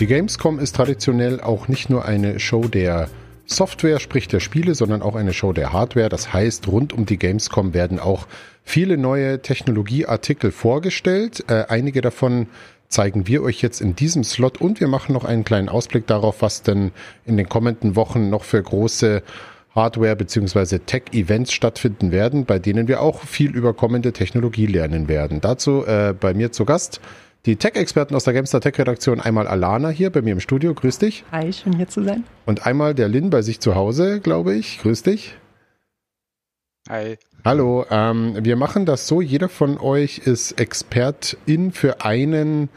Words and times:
Die 0.00 0.06
Gamescom 0.06 0.58
ist 0.58 0.76
traditionell 0.76 1.42
auch 1.42 1.68
nicht 1.68 1.90
nur 1.90 2.06
eine 2.06 2.40
Show 2.40 2.62
der 2.62 3.10
Software, 3.44 4.00
sprich 4.00 4.28
der 4.28 4.40
Spiele, 4.40 4.74
sondern 4.74 5.02
auch 5.02 5.14
eine 5.14 5.34
Show 5.34 5.52
der 5.52 5.74
Hardware. 5.74 6.08
Das 6.08 6.32
heißt, 6.32 6.68
rund 6.68 6.94
um 6.94 7.04
die 7.04 7.18
Gamescom 7.18 7.74
werden 7.74 8.00
auch 8.00 8.26
viele 8.64 8.96
neue 8.96 9.42
Technologieartikel 9.42 10.52
vorgestellt. 10.52 11.44
Äh, 11.48 11.66
einige 11.68 12.00
davon 12.00 12.46
zeigen 12.88 13.26
wir 13.26 13.42
euch 13.42 13.60
jetzt 13.60 13.82
in 13.82 13.94
diesem 13.94 14.24
Slot 14.24 14.58
und 14.58 14.80
wir 14.80 14.88
machen 14.88 15.12
noch 15.12 15.26
einen 15.26 15.44
kleinen 15.44 15.68
Ausblick 15.68 16.06
darauf, 16.06 16.40
was 16.40 16.62
denn 16.62 16.92
in 17.26 17.36
den 17.36 17.50
kommenden 17.50 17.94
Wochen 17.94 18.30
noch 18.30 18.44
für 18.44 18.62
große 18.62 19.22
Hardware- 19.74 20.16
bzw. 20.16 20.78
Tech-Events 20.78 21.52
stattfinden 21.52 22.10
werden, 22.10 22.46
bei 22.46 22.58
denen 22.58 22.88
wir 22.88 23.02
auch 23.02 23.20
viel 23.20 23.54
über 23.54 23.74
kommende 23.74 24.14
Technologie 24.14 24.66
lernen 24.66 25.08
werden. 25.08 25.42
Dazu 25.42 25.84
äh, 25.84 26.14
bei 26.18 26.32
mir 26.32 26.52
zu 26.52 26.64
Gast 26.64 27.02
die 27.46 27.56
Tech-Experten 27.56 28.14
aus 28.14 28.24
der 28.24 28.34
Gamestar 28.34 28.60
Tech-Redaktion. 28.60 29.20
Einmal 29.20 29.46
Alana 29.46 29.88
hier 29.88 30.10
bei 30.10 30.22
mir 30.22 30.32
im 30.32 30.40
Studio. 30.40 30.74
Grüß 30.74 30.98
dich. 30.98 31.24
Hi, 31.32 31.52
schön 31.52 31.76
hier 31.76 31.88
zu 31.88 32.02
sein. 32.02 32.24
Und 32.46 32.66
einmal 32.66 32.94
der 32.94 33.08
Lin 33.08 33.30
bei 33.30 33.42
sich 33.42 33.60
zu 33.60 33.74
Hause, 33.74 34.20
glaube 34.20 34.54
ich. 34.54 34.80
Grüß 34.80 35.02
dich. 35.02 35.36
Hi. 36.88 37.18
Hallo, 37.44 37.86
ähm, 37.90 38.36
wir 38.42 38.56
machen 38.56 38.84
das 38.84 39.06
so, 39.06 39.20
jeder 39.20 39.48
von 39.48 39.78
euch 39.78 40.18
ist 40.18 40.60
Expertin 40.60 41.72
für 41.72 42.04
einen 42.04 42.68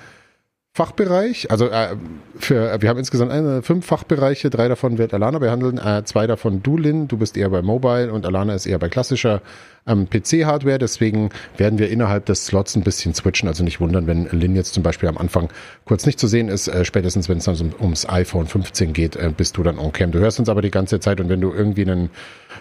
Fachbereich, 0.75 1.51
also 1.51 1.69
äh, 1.69 1.95
für, 2.39 2.81
wir 2.81 2.89
haben 2.89 2.97
insgesamt 2.97 3.31
eine, 3.31 3.61
fünf 3.61 3.85
Fachbereiche, 3.85 4.49
drei 4.49 4.67
davon 4.67 4.97
wird 4.97 5.13
Alana 5.13 5.37
behandeln, 5.37 5.77
äh, 5.77 6.03
zwei 6.03 6.25
davon 6.25 6.63
du, 6.63 6.77
Lin, 6.77 7.07
du 7.07 7.17
bist 7.17 7.37
eher 7.37 7.51
bei 7.51 7.61
Mobile 7.61 8.11
und 8.11 8.25
Alana 8.25 8.55
ist 8.55 8.65
eher 8.65 8.79
bei 8.79 8.89
klassischer 8.89 9.43
ähm, 9.85 10.07
PC-Hardware, 10.09 10.79
deswegen 10.79 11.29
werden 11.57 11.77
wir 11.77 11.91
innerhalb 11.91 12.25
des 12.25 12.47
Slots 12.47 12.75
ein 12.75 12.81
bisschen 12.81 13.13
switchen, 13.13 13.47
also 13.47 13.63
nicht 13.63 13.81
wundern, 13.81 14.07
wenn 14.07 14.25
Lin 14.31 14.55
jetzt 14.55 14.73
zum 14.73 14.81
Beispiel 14.81 15.07
am 15.09 15.19
Anfang 15.19 15.49
kurz 15.85 16.07
nicht 16.07 16.19
zu 16.19 16.25
sehen 16.25 16.49
ist, 16.49 16.67
äh, 16.67 16.85
spätestens 16.85 17.29
wenn 17.29 17.37
es 17.37 17.43
dann 17.43 17.55
um, 17.61 17.73
ums 17.79 18.09
iPhone 18.09 18.47
15 18.47 18.93
geht, 18.93 19.15
äh, 19.15 19.31
bist 19.35 19.57
du 19.57 19.61
dann 19.61 19.77
on 19.77 19.91
cam. 19.91 20.11
Du 20.11 20.17
hörst 20.17 20.39
uns 20.39 20.49
aber 20.49 20.63
die 20.63 20.71
ganze 20.71 20.99
Zeit 20.99 21.21
und 21.21 21.29
wenn 21.29 21.39
du 21.39 21.53
irgendwie 21.53 21.83
einen 21.83 22.09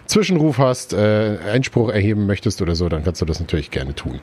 Zwischenruf 0.04 0.58
hast, 0.58 0.92
äh, 0.92 1.38
Einspruch 1.50 1.88
erheben 1.88 2.26
möchtest 2.26 2.60
oder 2.60 2.74
so, 2.74 2.90
dann 2.90 3.04
kannst 3.04 3.22
du 3.22 3.24
das 3.24 3.40
natürlich 3.40 3.70
gerne 3.70 3.94
tun. 3.94 4.20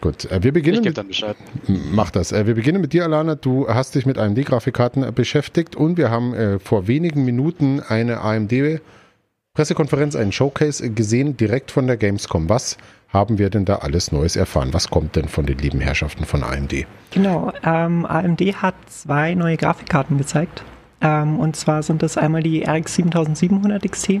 Gut, 0.00 0.30
äh, 0.30 0.42
wir 0.42 0.52
beginnen. 0.52 0.76
Ich 0.76 0.82
gebe 0.82 0.94
dann 0.94 1.08
Bescheid. 1.08 1.36
Mach 1.66 2.10
das. 2.10 2.30
Äh, 2.32 2.46
wir 2.46 2.54
beginnen 2.54 2.80
mit 2.80 2.92
dir, 2.92 3.04
Alana. 3.04 3.34
Du 3.34 3.68
hast 3.68 3.94
dich 3.94 4.06
mit 4.06 4.16
AMD-Grafikkarten 4.16 5.02
äh, 5.02 5.12
beschäftigt 5.12 5.74
und 5.74 5.96
wir 5.96 6.10
haben 6.10 6.60
vor 6.60 6.86
wenigen 6.86 7.24
Minuten 7.24 7.80
eine 7.80 8.20
AMD-Pressekonferenz, 8.20 10.14
einen 10.14 10.32
Showcase 10.32 10.90
gesehen, 10.90 11.36
direkt 11.36 11.70
von 11.70 11.86
der 11.86 11.96
Gamescom. 11.96 12.48
Was 12.48 12.76
haben 13.08 13.38
wir 13.38 13.50
denn 13.50 13.64
da 13.64 13.76
alles 13.76 14.12
Neues 14.12 14.36
erfahren? 14.36 14.72
Was 14.72 14.88
kommt 14.88 15.16
denn 15.16 15.28
von 15.28 15.46
den 15.46 15.58
lieben 15.58 15.80
Herrschaften 15.80 16.24
von 16.24 16.42
AMD? 16.42 16.86
Genau, 17.10 17.52
ähm, 17.64 18.04
AMD 18.06 18.40
hat 18.62 18.74
zwei 18.86 19.34
neue 19.34 19.56
Grafikkarten 19.56 20.18
gezeigt. 20.18 20.62
Ähm, 21.00 21.38
und 21.40 21.56
zwar 21.56 21.82
sind 21.82 22.02
das 22.02 22.16
einmal 22.16 22.42
die 22.42 22.62
RX 22.62 22.96
7700 22.96 23.90
XT 23.90 24.20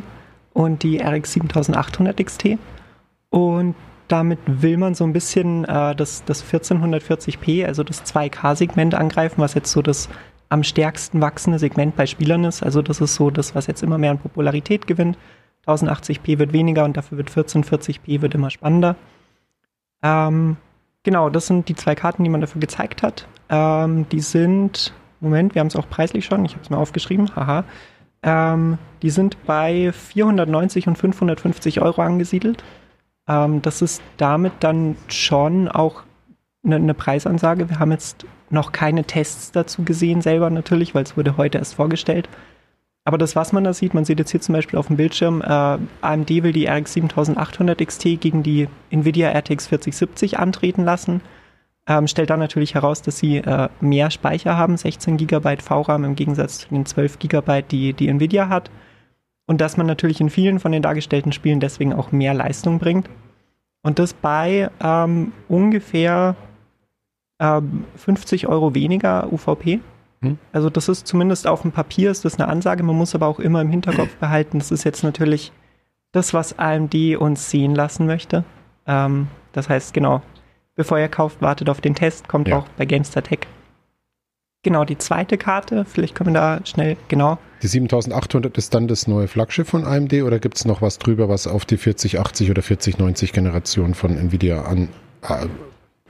und 0.54 0.82
die 0.82 0.98
RX 0.98 1.34
7800 1.34 2.24
XT. 2.24 2.58
Und 3.30 3.74
damit 4.08 4.38
will 4.46 4.76
man 4.76 4.94
so 4.94 5.04
ein 5.04 5.12
bisschen 5.12 5.64
äh, 5.64 5.94
das, 5.94 6.24
das 6.24 6.44
1440p, 6.44 7.66
also 7.66 7.82
das 7.84 8.04
2K-Segment 8.04 8.94
angreifen, 8.94 9.40
was 9.40 9.54
jetzt 9.54 9.70
so 9.70 9.82
das 9.82 10.08
am 10.48 10.62
stärksten 10.62 11.20
wachsende 11.20 11.58
Segment 11.58 11.94
bei 11.94 12.06
Spielern 12.06 12.44
ist. 12.44 12.62
Also 12.62 12.82
das 12.82 13.00
ist 13.00 13.14
so 13.14 13.30
das, 13.30 13.54
was 13.54 13.66
jetzt 13.66 13.82
immer 13.82 13.98
mehr 13.98 14.12
an 14.12 14.18
Popularität 14.18 14.86
gewinnt. 14.86 15.18
1080p 15.66 16.38
wird 16.38 16.52
weniger 16.52 16.84
und 16.84 16.96
dafür 16.96 17.18
wird 17.18 17.30
1440p 17.30 18.22
wird 18.22 18.34
immer 18.34 18.50
spannender. 18.50 18.96
Ähm, 20.02 20.56
genau, 21.02 21.28
das 21.28 21.46
sind 21.46 21.68
die 21.68 21.74
zwei 21.74 21.94
Karten, 21.94 22.24
die 22.24 22.30
man 22.30 22.40
dafür 22.40 22.60
gezeigt 22.60 23.02
hat. 23.02 23.28
Ähm, 23.50 24.08
die 24.08 24.20
sind, 24.20 24.94
Moment, 25.20 25.54
wir 25.54 25.60
haben 25.60 25.66
es 25.66 25.76
auch 25.76 25.88
preislich 25.90 26.24
schon, 26.24 26.44
ich 26.46 26.52
habe 26.52 26.62
es 26.62 26.70
mir 26.70 26.78
aufgeschrieben, 26.78 27.34
haha. 27.36 27.64
Ähm, 28.22 28.78
die 29.02 29.10
sind 29.10 29.36
bei 29.44 29.92
490 29.92 30.88
und 30.88 30.96
550 30.96 31.82
Euro 31.82 32.00
angesiedelt. 32.00 32.64
Ähm, 33.28 33.62
das 33.62 33.82
ist 33.82 34.02
damit 34.16 34.52
dann 34.60 34.96
schon 35.08 35.68
auch 35.68 36.02
eine, 36.64 36.76
eine, 36.76 36.94
Preisansage. 36.94 37.68
Wir 37.68 37.78
haben 37.78 37.92
jetzt 37.92 38.26
noch 38.50 38.72
keine 38.72 39.04
Tests 39.04 39.52
dazu 39.52 39.84
gesehen, 39.84 40.22
selber 40.22 40.50
natürlich, 40.50 40.94
weil 40.94 41.04
es 41.04 41.16
wurde 41.16 41.36
heute 41.36 41.58
erst 41.58 41.74
vorgestellt. 41.74 42.28
Aber 43.04 43.16
das, 43.16 43.36
was 43.36 43.52
man 43.52 43.64
da 43.64 43.72
sieht, 43.72 43.94
man 43.94 44.04
sieht 44.04 44.18
jetzt 44.18 44.32
hier 44.32 44.40
zum 44.40 44.54
Beispiel 44.54 44.78
auf 44.78 44.88
dem 44.88 44.96
Bildschirm, 44.96 45.40
äh, 45.40 45.78
AMD 46.02 46.28
will 46.28 46.52
die 46.52 46.66
RX 46.66 46.92
7800 46.92 47.78
XT 47.86 48.20
gegen 48.20 48.42
die 48.42 48.68
Nvidia 48.90 49.30
RTX 49.30 49.68
4070 49.68 50.38
antreten 50.38 50.84
lassen. 50.84 51.22
Ähm, 51.86 52.06
stellt 52.06 52.28
dann 52.28 52.40
natürlich 52.40 52.74
heraus, 52.74 53.00
dass 53.00 53.18
sie 53.18 53.38
äh, 53.38 53.70
mehr 53.80 54.10
Speicher 54.10 54.58
haben, 54.58 54.76
16 54.76 55.16
GB 55.16 55.56
VRAM 55.56 56.04
im 56.04 56.16
Gegensatz 56.16 56.58
zu 56.58 56.68
den 56.68 56.84
12 56.84 57.18
GB, 57.18 57.62
die 57.62 57.94
die 57.94 58.08
Nvidia 58.08 58.50
hat. 58.50 58.70
Und 59.48 59.60
dass 59.60 59.76
man 59.76 59.86
natürlich 59.86 60.20
in 60.20 60.30
vielen 60.30 60.60
von 60.60 60.70
den 60.70 60.82
dargestellten 60.82 61.32
Spielen 61.32 61.58
deswegen 61.58 61.92
auch 61.92 62.12
mehr 62.12 62.34
Leistung 62.34 62.78
bringt. 62.78 63.08
Und 63.82 63.98
das 63.98 64.12
bei 64.12 64.70
ähm, 64.80 65.32
ungefähr 65.48 66.36
ähm, 67.40 67.84
50 67.96 68.46
Euro 68.46 68.74
weniger 68.74 69.32
UVP. 69.32 69.80
Hm. 70.20 70.38
Also 70.52 70.68
das 70.68 70.88
ist 70.88 71.06
zumindest 71.06 71.46
auf 71.46 71.62
dem 71.62 71.72
Papier 71.72 72.10
ist 72.10 72.24
das 72.24 72.38
eine 72.38 72.48
Ansage. 72.48 72.82
Man 72.82 72.96
muss 72.96 73.14
aber 73.14 73.26
auch 73.26 73.40
immer 73.40 73.62
im 73.62 73.70
Hinterkopf 73.70 74.14
behalten, 74.20 74.58
das 74.58 74.70
ist 74.70 74.84
jetzt 74.84 75.02
natürlich 75.02 75.50
das, 76.12 76.34
was 76.34 76.58
AMD 76.58 76.94
uns 77.18 77.50
sehen 77.50 77.74
lassen 77.74 78.06
möchte. 78.06 78.44
Ähm, 78.86 79.28
das 79.52 79.68
heißt, 79.68 79.94
genau, 79.94 80.20
bevor 80.74 80.98
ihr 80.98 81.08
kauft, 81.08 81.40
wartet 81.40 81.70
auf 81.70 81.80
den 81.80 81.94
Test, 81.94 82.28
kommt 82.28 82.48
ja. 82.48 82.58
auch 82.58 82.68
bei 82.76 82.84
GameStar 82.84 83.22
Tech 83.22 83.40
Genau, 84.64 84.84
die 84.84 84.98
zweite 84.98 85.38
Karte, 85.38 85.84
vielleicht 85.84 86.14
können 86.16 86.34
wir 86.34 86.40
da 86.40 86.60
schnell, 86.64 86.96
genau. 87.06 87.38
Die 87.62 87.68
7800 87.68 88.58
ist 88.58 88.74
dann 88.74 88.88
das 88.88 89.06
neue 89.06 89.28
Flaggschiff 89.28 89.68
von 89.68 89.84
AMD 89.84 90.12
oder 90.22 90.40
gibt 90.40 90.56
es 90.56 90.64
noch 90.64 90.82
was 90.82 90.98
drüber, 90.98 91.28
was 91.28 91.46
auf 91.46 91.64
die 91.64 91.76
4080 91.76 92.50
oder 92.50 92.62
4090 92.62 93.32
Generation 93.32 93.94
von 93.94 94.16
Nvidia 94.16 94.62
an, 94.62 94.88
äh, 95.22 95.46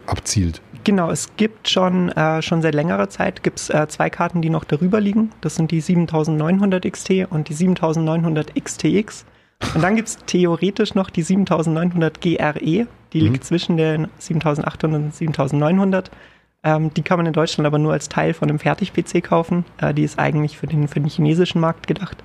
abzielt? 0.06 0.62
Genau, 0.84 1.10
es 1.10 1.36
gibt 1.36 1.68
schon, 1.68 2.08
äh, 2.10 2.40
schon 2.40 2.62
seit 2.62 2.74
längerer 2.74 3.10
Zeit 3.10 3.42
gibt's, 3.42 3.68
äh, 3.68 3.86
zwei 3.88 4.08
Karten, 4.08 4.40
die 4.40 4.48
noch 4.48 4.64
darüber 4.64 5.00
liegen. 5.00 5.32
Das 5.42 5.56
sind 5.56 5.70
die 5.70 5.82
7900 5.82 6.90
XT 6.90 7.26
und 7.28 7.50
die 7.50 7.54
7900 7.54 8.54
XTX. 8.54 9.26
Und 9.74 9.82
dann 9.82 9.96
gibt 9.96 10.08
es 10.08 10.16
theoretisch 10.24 10.94
noch 10.94 11.10
die 11.10 11.22
7900 11.22 12.20
GRE, 12.22 12.60
die 12.60 12.86
mhm. 13.22 13.32
liegt 13.32 13.44
zwischen 13.44 13.76
den 13.76 14.08
7800 14.18 14.84
und 14.84 15.14
7900. 15.14 16.10
Ähm, 16.64 16.92
die 16.94 17.02
kann 17.02 17.18
man 17.18 17.26
in 17.26 17.32
Deutschland 17.32 17.66
aber 17.66 17.78
nur 17.78 17.92
als 17.92 18.08
Teil 18.08 18.34
von 18.34 18.48
einem 18.48 18.58
Fertig-PC 18.58 19.22
kaufen. 19.22 19.64
Äh, 19.78 19.94
die 19.94 20.02
ist 20.02 20.18
eigentlich 20.18 20.58
für 20.58 20.66
den, 20.66 20.88
für 20.88 21.00
den 21.00 21.08
chinesischen 21.08 21.60
Markt 21.60 21.86
gedacht. 21.86 22.22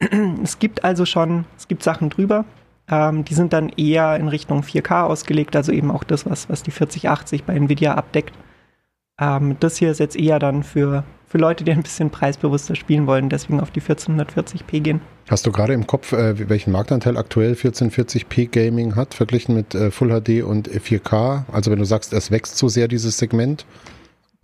es 0.42 0.58
gibt 0.58 0.84
also 0.84 1.04
schon, 1.04 1.44
es 1.56 1.68
gibt 1.68 1.82
Sachen 1.82 2.10
drüber. 2.10 2.44
Ähm, 2.88 3.24
die 3.24 3.34
sind 3.34 3.52
dann 3.52 3.68
eher 3.70 4.16
in 4.16 4.28
Richtung 4.28 4.62
4K 4.62 5.04
ausgelegt, 5.04 5.54
also 5.54 5.72
eben 5.72 5.90
auch 5.90 6.04
das, 6.04 6.28
was, 6.28 6.48
was 6.48 6.62
die 6.62 6.70
4080 6.70 7.44
bei 7.44 7.54
Nvidia 7.54 7.94
abdeckt. 7.94 8.34
Ähm, 9.20 9.56
das 9.60 9.76
hier 9.76 9.90
ist 9.90 10.00
jetzt 10.00 10.16
eher 10.16 10.38
dann 10.38 10.62
für, 10.62 11.04
für 11.26 11.38
Leute, 11.38 11.64
die 11.64 11.72
ein 11.72 11.82
bisschen 11.82 12.10
preisbewusster 12.10 12.74
spielen 12.74 13.06
wollen, 13.06 13.28
deswegen 13.28 13.60
auf 13.60 13.70
die 13.70 13.80
1440p 13.80 14.80
gehen. 14.80 15.00
Hast 15.28 15.46
du 15.46 15.52
gerade 15.52 15.72
im 15.74 15.86
Kopf, 15.86 16.12
äh, 16.12 16.48
welchen 16.48 16.72
Marktanteil 16.72 17.16
aktuell 17.16 17.52
1440p 17.52 18.48
Gaming 18.48 18.96
hat, 18.96 19.14
verglichen 19.14 19.54
mit 19.54 19.74
äh, 19.74 19.90
Full 19.90 20.08
HD 20.08 20.42
und 20.42 20.68
4K? 20.68 21.44
Also 21.52 21.70
wenn 21.70 21.78
du 21.78 21.84
sagst, 21.84 22.12
es 22.12 22.30
wächst 22.30 22.56
zu 22.56 22.68
sehr, 22.68 22.88
dieses 22.88 23.18
Segment? 23.18 23.66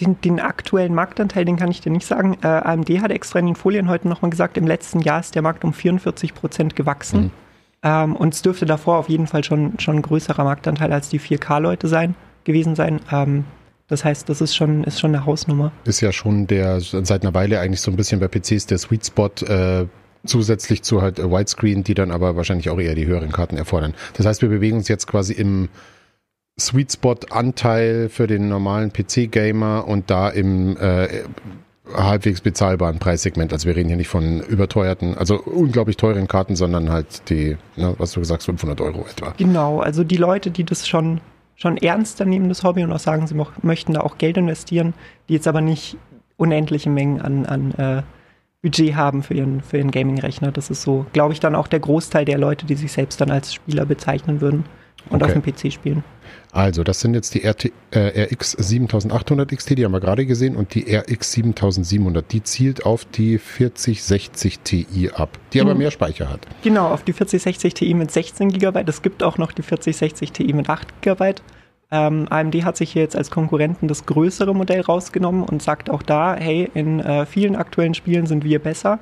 Den, 0.00 0.20
den, 0.20 0.38
aktuellen 0.38 0.94
Marktanteil, 0.94 1.44
den 1.44 1.56
kann 1.56 1.72
ich 1.72 1.80
dir 1.80 1.90
nicht 1.90 2.06
sagen. 2.06 2.38
Äh, 2.42 2.46
AMD 2.46 2.88
hat 3.02 3.10
extra 3.10 3.40
in 3.40 3.46
den 3.46 3.56
Folien 3.56 3.88
heute 3.88 4.06
nochmal 4.06 4.30
gesagt, 4.30 4.56
im 4.56 4.66
letzten 4.66 5.00
Jahr 5.00 5.18
ist 5.18 5.34
der 5.34 5.42
Markt 5.42 5.64
um 5.64 5.72
44 5.72 6.34
Prozent 6.34 6.76
gewachsen. 6.76 7.20
Mhm. 7.22 7.30
Ähm, 7.82 8.16
und 8.16 8.34
es 8.34 8.42
dürfte 8.42 8.64
davor 8.64 8.98
auf 8.98 9.08
jeden 9.08 9.26
Fall 9.26 9.42
schon, 9.42 9.78
schon 9.80 9.96
ein 9.96 10.02
größerer 10.02 10.44
Marktanteil 10.44 10.92
als 10.92 11.08
die 11.08 11.18
4K-Leute 11.18 11.88
sein, 11.88 12.14
gewesen 12.44 12.76
sein. 12.76 13.00
Ähm, 13.10 13.44
das 13.88 14.04
heißt, 14.04 14.28
das 14.28 14.40
ist 14.40 14.54
schon, 14.54 14.84
ist 14.84 15.00
schon 15.00 15.14
eine 15.14 15.24
Hausnummer. 15.24 15.72
Ist 15.84 16.00
ja 16.00 16.12
schon 16.12 16.46
der 16.46 16.80
seit 16.80 17.22
einer 17.22 17.34
Weile 17.34 17.60
eigentlich 17.60 17.80
so 17.80 17.90
ein 17.90 17.96
bisschen 17.96 18.20
bei 18.20 18.28
PCs 18.28 18.66
der 18.66 18.78
Sweet 18.78 19.06
Spot 19.06 19.30
äh, 19.46 19.86
zusätzlich 20.26 20.82
zu 20.82 21.00
halt 21.00 21.18
Widescreen, 21.18 21.84
die 21.84 21.94
dann 21.94 22.10
aber 22.10 22.36
wahrscheinlich 22.36 22.68
auch 22.70 22.78
eher 22.78 22.94
die 22.94 23.06
höheren 23.06 23.32
Karten 23.32 23.56
erfordern. 23.56 23.94
Das 24.14 24.26
heißt, 24.26 24.42
wir 24.42 24.48
bewegen 24.48 24.76
uns 24.76 24.88
jetzt 24.88 25.06
quasi 25.06 25.32
im 25.32 25.68
Sweet 26.60 26.92
Spot 26.92 27.16
Anteil 27.30 28.08
für 28.08 28.26
den 28.26 28.48
normalen 28.48 28.92
PC-Gamer 28.92 29.86
und 29.86 30.10
da 30.10 30.28
im 30.28 30.76
äh, 30.76 31.22
halbwegs 31.94 32.40
bezahlbaren 32.40 32.98
Preissegment. 32.98 33.52
Also 33.52 33.68
wir 33.68 33.76
reden 33.76 33.88
hier 33.88 33.96
nicht 33.96 34.08
von 34.08 34.40
überteuerten, 34.40 35.16
also 35.16 35.40
unglaublich 35.40 35.96
teuren 35.96 36.28
Karten, 36.28 36.56
sondern 36.56 36.90
halt 36.90 37.30
die, 37.30 37.56
ne, 37.76 37.94
was 37.98 38.12
du 38.12 38.20
gesagt 38.20 38.40
hast, 38.40 38.46
500 38.46 38.80
Euro 38.80 39.06
etwa. 39.08 39.32
Genau, 39.38 39.80
also 39.80 40.04
die 40.04 40.16
Leute, 40.16 40.50
die 40.50 40.64
das 40.64 40.86
schon 40.86 41.20
schon 41.58 41.76
ernster 41.76 42.24
nehmen, 42.24 42.48
das 42.48 42.62
Hobby, 42.62 42.84
und 42.84 42.92
auch 42.92 43.00
sagen, 43.00 43.26
sie 43.26 43.36
möchten 43.62 43.92
da 43.92 44.00
auch 44.00 44.16
Geld 44.16 44.36
investieren, 44.36 44.94
die 45.28 45.34
jetzt 45.34 45.48
aber 45.48 45.60
nicht 45.60 45.96
unendliche 46.36 46.88
Mengen 46.88 47.20
an, 47.20 47.46
an 47.46 47.74
äh, 47.74 48.02
Budget 48.62 48.94
haben 48.94 49.24
für 49.24 49.34
ihren, 49.34 49.60
für 49.60 49.78
ihren 49.78 49.90
Gaming-Rechner. 49.90 50.52
Das 50.52 50.70
ist 50.70 50.82
so, 50.82 51.04
glaube 51.12 51.32
ich, 51.32 51.40
dann 51.40 51.56
auch 51.56 51.66
der 51.66 51.80
Großteil 51.80 52.24
der 52.24 52.38
Leute, 52.38 52.64
die 52.64 52.76
sich 52.76 52.92
selbst 52.92 53.20
dann 53.20 53.30
als 53.30 53.52
Spieler 53.52 53.86
bezeichnen 53.86 54.40
würden. 54.40 54.64
Und 55.10 55.22
Okay. 55.22 55.34
auf 55.36 55.40
dem 55.40 55.42
PC 55.42 55.72
spielen. 55.72 56.04
Also, 56.52 56.82
das 56.82 57.00
sind 57.00 57.14
jetzt 57.14 57.34
die 57.34 57.46
RT, 57.46 57.72
äh, 57.90 58.22
RX 58.24 58.52
7800 58.52 59.50
XT, 59.52 59.76
die 59.76 59.84
haben 59.84 59.92
wir 59.92 60.00
gerade 60.00 60.24
gesehen, 60.26 60.56
und 60.56 60.74
die 60.74 60.84
RX 60.94 61.32
7700. 61.32 62.30
Die 62.32 62.42
zielt 62.42 62.84
auf 62.86 63.04
die 63.04 63.38
4060 63.38 64.60
Ti 64.60 65.10
ab, 65.14 65.38
die 65.52 65.60
aber 65.60 65.72
Mhm. 65.74 65.78
mehr 65.80 65.90
Speicher 65.90 66.30
hat. 66.30 66.40
Genau, 66.62 66.88
auf 66.88 67.02
die 67.04 67.12
4060 67.12 67.74
Ti 67.74 67.94
mit 67.94 68.10
16 68.10 68.48
GB. 68.50 68.82
Es 68.86 69.02
gibt 69.02 69.22
auch 69.22 69.38
noch 69.38 69.52
die 69.52 69.62
4060 69.62 70.32
Ti 70.32 70.52
mit 70.52 70.68
8 70.68 71.00
GB. 71.02 71.34
Ähm, 71.90 72.26
AMD 72.28 72.64
hat 72.64 72.76
sich 72.76 72.92
hier 72.92 73.02
jetzt 73.02 73.16
als 73.16 73.30
Konkurrenten 73.30 73.88
das 73.88 74.04
größere 74.04 74.54
Modell 74.54 74.82
rausgenommen 74.82 75.42
und 75.44 75.62
sagt 75.62 75.88
auch 75.88 76.02
da, 76.02 76.34
hey, 76.38 76.70
in 76.74 77.00
äh, 77.00 77.24
vielen 77.24 77.56
aktuellen 77.56 77.94
Spielen 77.94 78.26
sind 78.26 78.44
wir 78.44 78.58
besser 78.58 78.98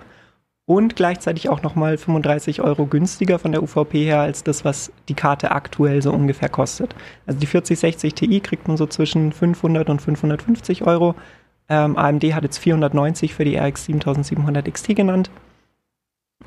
und 0.66 0.96
gleichzeitig 0.96 1.48
auch 1.48 1.62
nochmal 1.62 1.96
35 1.96 2.60
Euro 2.60 2.86
günstiger 2.86 3.38
von 3.38 3.52
der 3.52 3.62
UVP 3.62 4.04
her 4.04 4.20
als 4.20 4.42
das, 4.42 4.64
was 4.64 4.92
die 5.08 5.14
Karte 5.14 5.52
aktuell 5.52 6.02
so 6.02 6.12
ungefähr 6.12 6.48
kostet. 6.48 6.94
Also 7.24 7.38
die 7.38 7.46
4060 7.46 8.14
Ti 8.14 8.40
kriegt 8.40 8.66
man 8.66 8.76
so 8.76 8.86
zwischen 8.86 9.32
500 9.32 9.88
und 9.88 10.02
550 10.02 10.82
Euro. 10.82 11.14
Ähm, 11.68 11.96
AMD 11.96 12.24
hat 12.34 12.42
jetzt 12.42 12.58
490 12.58 13.34
für 13.34 13.44
die 13.44 13.56
RX 13.56 13.86
7700 13.86 14.72
XT 14.72 14.96
genannt. 14.96 15.30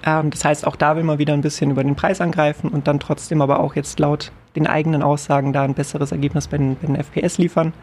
Ähm, 0.06 0.30
das 0.32 0.44
heißt, 0.44 0.68
auch 0.68 0.76
da 0.76 0.98
will 0.98 1.04
man 1.04 1.18
wieder 1.18 1.34
ein 1.34 1.42
bisschen 1.42 1.72
über 1.72 1.84
den 1.84 1.96
Preis 1.96 2.20
angreifen 2.22 2.70
und 2.70 2.88
dann 2.88 3.00
trotzdem 3.00 3.42
aber 3.42 3.60
auch 3.62 3.76
jetzt 3.76 4.00
laut 4.00 4.32
den 4.56 4.68
eigenen 4.68 5.02
Aussagen 5.02 5.54
da 5.54 5.64
ein 5.64 5.74
besseres 5.74 6.12
Ergebnis 6.12 6.48
bei 6.48 6.58
den, 6.58 6.76
bei 6.76 6.88
den 6.88 6.96
FPS 6.96 7.38
liefern. 7.38 7.74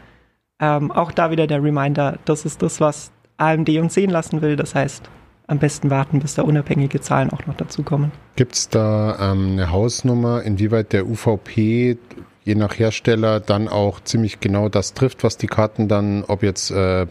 Ähm, 0.59 0.91
auch 0.91 1.11
da 1.11 1.31
wieder 1.31 1.47
der 1.47 1.63
Reminder, 1.63 2.17
das 2.25 2.45
ist 2.45 2.61
das, 2.61 2.79
was 2.79 3.11
AMD 3.37 3.69
uns 3.77 3.93
sehen 3.93 4.09
lassen 4.09 4.41
will. 4.41 4.55
Das 4.55 4.75
heißt, 4.75 5.09
am 5.47 5.59
besten 5.59 5.89
warten, 5.89 6.19
bis 6.19 6.35
da 6.35 6.43
unabhängige 6.43 6.99
Zahlen 7.01 7.31
auch 7.31 7.45
noch 7.45 7.55
dazukommen. 7.55 8.11
Gibt 8.35 8.55
es 8.55 8.69
da 8.69 9.31
ähm, 9.31 9.53
eine 9.53 9.71
Hausnummer, 9.71 10.43
inwieweit 10.43 10.93
der 10.93 11.07
UVP 11.07 11.97
je 12.43 12.55
nach 12.55 12.77
Hersteller 12.79 13.39
dann 13.39 13.67
auch 13.67 13.99
ziemlich 14.01 14.39
genau 14.39 14.69
das 14.69 14.93
trifft, 14.93 15.23
was 15.23 15.37
die 15.37 15.47
Karten 15.47 15.87
dann, 15.87 16.23
ob 16.25 16.43
jetzt 16.43 16.71
äh, 16.71 17.07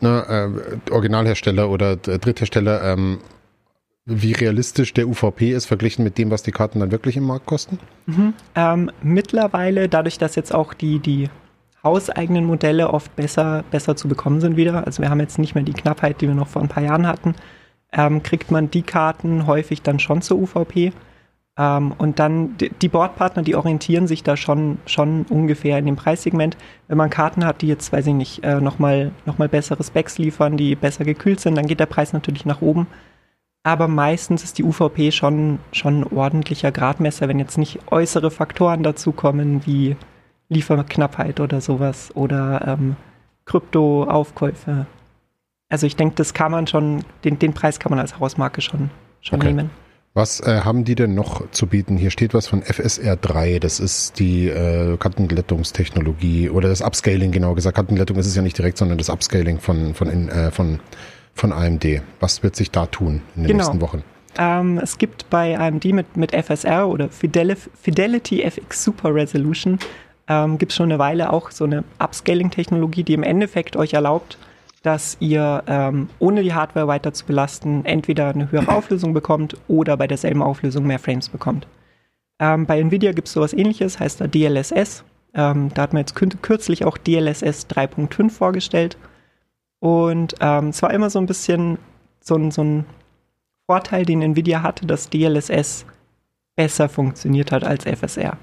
ne, 0.00 0.50
äh, 0.88 0.90
Originalhersteller 0.92 1.68
oder 1.70 1.96
D- 1.96 2.18
Dritthersteller, 2.18 2.82
ähm, 2.82 3.18
wie 4.06 4.32
realistisch 4.32 4.92
der 4.92 5.08
UVP 5.08 5.52
ist, 5.52 5.66
verglichen 5.66 6.04
mit 6.04 6.18
dem, 6.18 6.30
was 6.30 6.42
die 6.42 6.50
Karten 6.52 6.80
dann 6.80 6.90
wirklich 6.90 7.16
im 7.16 7.24
Markt 7.24 7.46
kosten? 7.46 7.78
Ähm, 8.54 8.90
mittlerweile, 9.02 9.88
dadurch, 9.88 10.18
dass 10.18 10.34
jetzt 10.34 10.52
auch 10.54 10.74
die, 10.74 10.98
die 10.98 11.30
hauseigenen 11.84 12.44
Modelle 12.46 12.90
oft 12.92 13.14
besser, 13.14 13.64
besser 13.70 13.94
zu 13.94 14.08
bekommen 14.08 14.40
sind 14.40 14.56
wieder, 14.56 14.86
also 14.86 15.02
wir 15.02 15.10
haben 15.10 15.20
jetzt 15.20 15.38
nicht 15.38 15.54
mehr 15.54 15.64
die 15.64 15.72
Knappheit, 15.72 16.20
die 16.20 16.28
wir 16.28 16.34
noch 16.34 16.48
vor 16.48 16.62
ein 16.62 16.68
paar 16.68 16.82
Jahren 16.82 17.06
hatten, 17.06 17.34
ähm, 17.92 18.22
kriegt 18.22 18.50
man 18.50 18.70
die 18.70 18.82
Karten 18.82 19.46
häufig 19.46 19.82
dann 19.82 19.98
schon 19.98 20.22
zur 20.22 20.38
UVP. 20.38 20.92
Ähm, 21.56 21.92
und 21.98 22.18
dann 22.18 22.56
die, 22.56 22.70
die 22.70 22.88
Boardpartner, 22.88 23.42
die 23.42 23.54
orientieren 23.54 24.08
sich 24.08 24.24
da 24.24 24.36
schon, 24.36 24.78
schon 24.86 25.24
ungefähr 25.28 25.78
in 25.78 25.86
dem 25.86 25.96
Preissegment. 25.96 26.56
Wenn 26.88 26.98
man 26.98 27.10
Karten 27.10 27.44
hat, 27.44 27.62
die 27.62 27.68
jetzt, 27.68 27.92
weiß 27.92 28.08
ich 28.08 28.14
nicht, 28.14 28.42
äh, 28.44 28.60
nochmal 28.60 29.12
noch 29.24 29.38
mal 29.38 29.48
bessere 29.48 29.84
Specs 29.84 30.18
liefern, 30.18 30.56
die 30.56 30.74
besser 30.74 31.04
gekühlt 31.04 31.40
sind, 31.40 31.54
dann 31.54 31.66
geht 31.66 31.80
der 31.80 31.86
Preis 31.86 32.12
natürlich 32.12 32.44
nach 32.44 32.60
oben. 32.60 32.88
Aber 33.62 33.88
meistens 33.88 34.44
ist 34.44 34.58
die 34.58 34.64
UVP 34.64 35.10
schon, 35.10 35.58
schon 35.72 36.00
ein 36.00 36.12
ordentlicher 36.12 36.72
Gradmesser, 36.72 37.28
wenn 37.28 37.38
jetzt 37.38 37.56
nicht 37.56 37.80
äußere 37.90 38.30
Faktoren 38.30 38.82
dazukommen 38.82 39.64
wie 39.64 39.96
Lieferknappheit 40.54 41.40
oder 41.40 41.60
sowas 41.60 42.10
oder 42.14 42.66
ähm, 42.66 42.96
Kryptoaufkäufe. 43.46 44.86
Also 45.68 45.86
ich 45.86 45.96
denke, 45.96 46.14
das 46.16 46.34
kann 46.34 46.52
man 46.52 46.66
schon, 46.66 47.04
den, 47.24 47.38
den 47.38 47.52
Preis 47.52 47.78
kann 47.78 47.90
man 47.90 47.98
als 47.98 48.18
Hausmarke 48.18 48.60
schon, 48.60 48.90
schon 49.20 49.40
Okay. 49.40 49.48
nehmen. 49.52 49.70
Was 50.16 50.38
äh, 50.40 50.60
haben 50.60 50.84
die 50.84 50.94
denn 50.94 51.14
noch 51.14 51.50
zu 51.50 51.66
bieten? 51.66 51.96
Hier 51.96 52.12
steht 52.12 52.34
was 52.34 52.46
von 52.46 52.62
FSR 52.62 53.16
3, 53.16 53.58
das 53.58 53.80
ist 53.80 54.20
die 54.20 54.48
äh, 54.48 54.96
Kantenglättungstechnologie 54.96 56.50
oder 56.50 56.68
das 56.68 56.82
Upscaling, 56.82 57.32
genau 57.32 57.54
gesagt. 57.54 57.76
Kantenglättung 57.76 58.16
ist 58.18 58.26
es 58.26 58.36
ja 58.36 58.42
nicht 58.42 58.56
direkt, 58.56 58.78
sondern 58.78 58.96
das 58.98 59.10
Upscaling 59.10 59.58
von, 59.58 59.94
von, 59.94 60.08
in, 60.08 60.28
äh, 60.28 60.52
von, 60.52 60.78
von 61.34 61.52
AMD. 61.52 61.84
Was 62.20 62.44
wird 62.44 62.54
sich 62.54 62.70
da 62.70 62.86
tun 62.86 63.22
in 63.34 63.42
den 63.42 63.48
Genau. 63.48 63.64
nächsten 63.64 63.80
Wochen? 63.80 64.04
Ähm, 64.38 64.78
es 64.80 64.98
gibt 64.98 65.28
bei 65.30 65.58
AMD 65.58 65.84
mit, 65.86 66.16
mit 66.16 66.30
FSR 66.32 66.86
oder 66.88 67.08
Fideli 67.08 67.56
Fidelity 67.80 68.42
FX 68.42 68.84
Super 68.84 69.12
Resolution 69.14 69.78
ähm, 70.28 70.58
gibt 70.58 70.72
es 70.72 70.76
schon 70.76 70.90
eine 70.90 70.98
Weile 70.98 71.32
auch 71.32 71.50
so 71.50 71.64
eine 71.64 71.84
Upscaling-Technologie, 71.98 73.02
die 73.02 73.14
im 73.14 73.22
Endeffekt 73.22 73.76
euch 73.76 73.94
erlaubt, 73.94 74.38
dass 74.82 75.16
ihr 75.20 75.62
ähm, 75.66 76.08
ohne 76.18 76.42
die 76.42 76.54
Hardware 76.54 76.86
weiter 76.86 77.12
zu 77.12 77.24
belasten 77.24 77.84
entweder 77.84 78.28
eine 78.28 78.50
höhere 78.50 78.72
Auflösung 78.72 79.14
bekommt 79.14 79.56
oder 79.66 79.96
bei 79.96 80.06
derselben 80.06 80.42
Auflösung 80.42 80.86
mehr 80.86 80.98
Frames 80.98 81.28
bekommt. 81.28 81.66
Ähm, 82.38 82.66
bei 82.66 82.78
Nvidia 82.80 83.12
gibt 83.12 83.28
es 83.28 83.34
sowas 83.34 83.52
ähnliches, 83.52 83.98
heißt 83.98 84.20
da 84.20 84.26
DLSS. 84.26 85.04
Ähm, 85.34 85.70
da 85.74 85.82
hat 85.82 85.92
man 85.92 86.00
jetzt 86.00 86.14
kürzlich 86.14 86.84
auch 86.84 86.98
DLSS 86.98 87.66
3.5 87.68 88.30
vorgestellt. 88.30 88.96
Und 89.80 90.34
ähm, 90.40 90.68
es 90.68 90.82
war 90.82 90.92
immer 90.92 91.10
so 91.10 91.18
ein 91.18 91.26
bisschen 91.26 91.78
so 92.20 92.36
ein, 92.36 92.50
so 92.50 92.62
ein 92.62 92.84
Vorteil, 93.66 94.04
den 94.04 94.22
Nvidia 94.22 94.62
hatte, 94.62 94.86
dass 94.86 95.08
DLSS 95.08 95.86
besser 96.56 96.88
funktioniert 96.88 97.52
hat 97.52 97.64
als 97.64 97.84
FSR. 97.84 98.36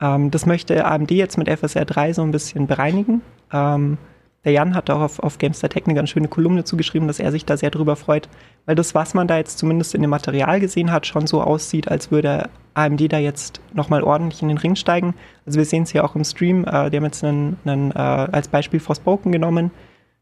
Ähm, 0.00 0.30
das 0.30 0.46
möchte 0.46 0.84
AMD 0.84 1.10
jetzt 1.10 1.38
mit 1.38 1.48
FSR 1.48 1.84
3 1.84 2.12
so 2.12 2.22
ein 2.22 2.30
bisschen 2.30 2.66
bereinigen. 2.66 3.22
Ähm, 3.52 3.98
der 4.44 4.52
Jan 4.52 4.74
hat 4.74 4.88
auch 4.88 5.00
auf, 5.00 5.18
auf 5.18 5.38
Gamestar 5.38 5.68
Tech 5.68 5.84
eine 5.84 5.94
ganz 5.94 6.10
schöne 6.10 6.28
Kolumne 6.28 6.64
zugeschrieben, 6.64 7.06
dass 7.06 7.20
er 7.20 7.30
sich 7.30 7.44
da 7.44 7.58
sehr 7.58 7.70
drüber 7.70 7.94
freut, 7.94 8.28
weil 8.64 8.74
das, 8.74 8.94
was 8.94 9.12
man 9.12 9.28
da 9.28 9.36
jetzt 9.36 9.58
zumindest 9.58 9.94
in 9.94 10.00
dem 10.00 10.10
Material 10.10 10.60
gesehen 10.60 10.92
hat, 10.92 11.06
schon 11.06 11.26
so 11.26 11.42
aussieht, 11.42 11.88
als 11.88 12.10
würde 12.10 12.48
AMD 12.72 13.12
da 13.12 13.18
jetzt 13.18 13.60
nochmal 13.74 14.02
ordentlich 14.02 14.40
in 14.40 14.48
den 14.48 14.56
Ring 14.56 14.76
steigen. 14.76 15.14
Also 15.44 15.58
wir 15.58 15.66
sehen 15.66 15.82
es 15.82 15.90
hier 15.90 16.04
auch 16.04 16.14
im 16.14 16.24
Stream, 16.24 16.64
äh, 16.64 16.88
die 16.90 16.96
haben 16.96 17.04
jetzt 17.04 17.22
einen, 17.22 17.58
einen, 17.66 17.90
äh, 17.90 17.98
als 17.98 18.48
Beispiel 18.48 18.80
Forspoken 18.80 19.30
genommen. 19.30 19.70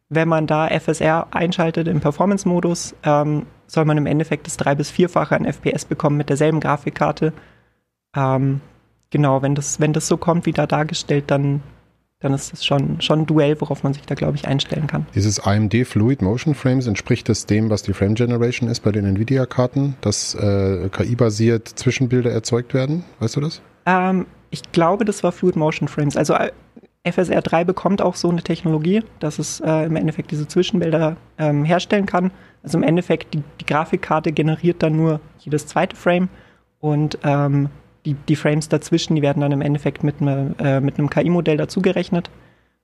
Wenn 0.09 0.27
man 0.27 0.47
da 0.47 0.67
FSR 0.69 1.29
einschaltet 1.31 1.87
im 1.87 2.01
Performance-Modus, 2.01 2.97
ähm, 3.05 3.47
soll 3.67 3.85
man 3.85 3.99
im 3.99 4.07
Endeffekt 4.07 4.47
das 4.47 4.57
drei- 4.57 4.75
bis 4.75 4.91
vierfache 4.91 5.37
an 5.37 5.45
FPS 5.45 5.85
bekommen 5.85 6.17
mit 6.17 6.31
derselben 6.31 6.61
Grafikkarte. 6.61 7.35
Ähm, 8.17 8.63
genau, 9.11 9.43
wenn 9.43 9.55
das, 9.55 9.81
wenn 9.81 9.93
das 9.93 10.07
so 10.07 10.17
kommt, 10.17 10.47
wie 10.47 10.53
da 10.53 10.67
dargestellt, 10.67 11.25
dann, 11.29 11.63
dann 12.21 12.35
ist 12.35 12.53
das 12.53 12.65
schon, 12.65 13.01
schon 13.01 13.21
ein 13.21 13.27
Duell, 13.27 13.61
worauf 13.61 13.83
man 13.83 13.95
sich 13.95 14.05
da, 14.07 14.15
glaube 14.15 14.37
ich, 14.37 14.47
einstellen 14.47 14.87
kann. 14.87 15.07
Dieses 15.15 15.41
AMD 15.41 15.75
Fluid 15.87 16.23
Motion 16.23 16.55
Frames 16.55 16.87
entspricht 16.87 17.29
das 17.29 17.47
dem, 17.47 17.71
was 17.71 17.83
die 17.83 17.93
Frame 17.93 18.15
Generation 18.15 18.69
ist 18.69 18.81
bei 18.81 18.93
den 18.93 19.05
Nvidia-Karten, 19.05 19.97
dass 20.01 20.35
äh, 20.35 20.89
KI-basiert 20.91 21.69
Zwischenbilder 21.69 22.31
erzeugt 22.31 22.75
werden? 22.75 23.05
Weißt 23.21 23.37
du 23.37 23.41
das? 23.41 23.61
Ähm, 23.87 24.27
ich 24.51 24.63
glaube, 24.73 25.05
das 25.05 25.23
war 25.23 25.33
Fluid 25.33 25.57
Motion 25.57 25.89
Frames. 25.89 26.17
Also 26.17 26.35
äh, 26.35 26.51
FSR 27.05 27.43
3 27.43 27.65
bekommt 27.65 28.03
auch 28.03 28.15
so 28.15 28.29
eine 28.29 28.43
Technologie, 28.43 29.03
dass 29.21 29.39
es 29.39 29.61
äh, 29.61 29.87
im 29.87 29.97
Endeffekt 29.97 30.31
diese 30.31 30.47
Zwischenbilder 30.47 31.17
ähm, 31.39 31.65
herstellen 31.65 32.07
kann. 32.07 32.31
Also 32.63 32.79
im 32.79 32.85
Endeffekt, 32.85 33.35
die, 33.35 33.43
die 33.61 33.67
Grafikkarte 33.67 34.33
generiert 34.33 34.83
dann 34.83 34.97
nur 34.97 35.21
jedes 35.39 35.67
zweite 35.67 35.97
Frame 35.97 36.29
und 36.81 37.19
ähm, 37.23 37.71
die, 38.09 38.15
die 38.15 38.37
Frames 38.37 38.69
dazwischen, 38.69 39.15
die 39.17 39.23
werden 39.23 39.41
dann 39.41 39.53
im 39.53 39.61
Endeffekt 39.61 40.03
mit, 40.03 40.21
ne, 40.21 40.55
äh, 40.59 40.81
mit 40.81 40.99
einem 40.99 41.11
KI-Modell 41.11 41.59
dazugerechnet, 41.59 42.31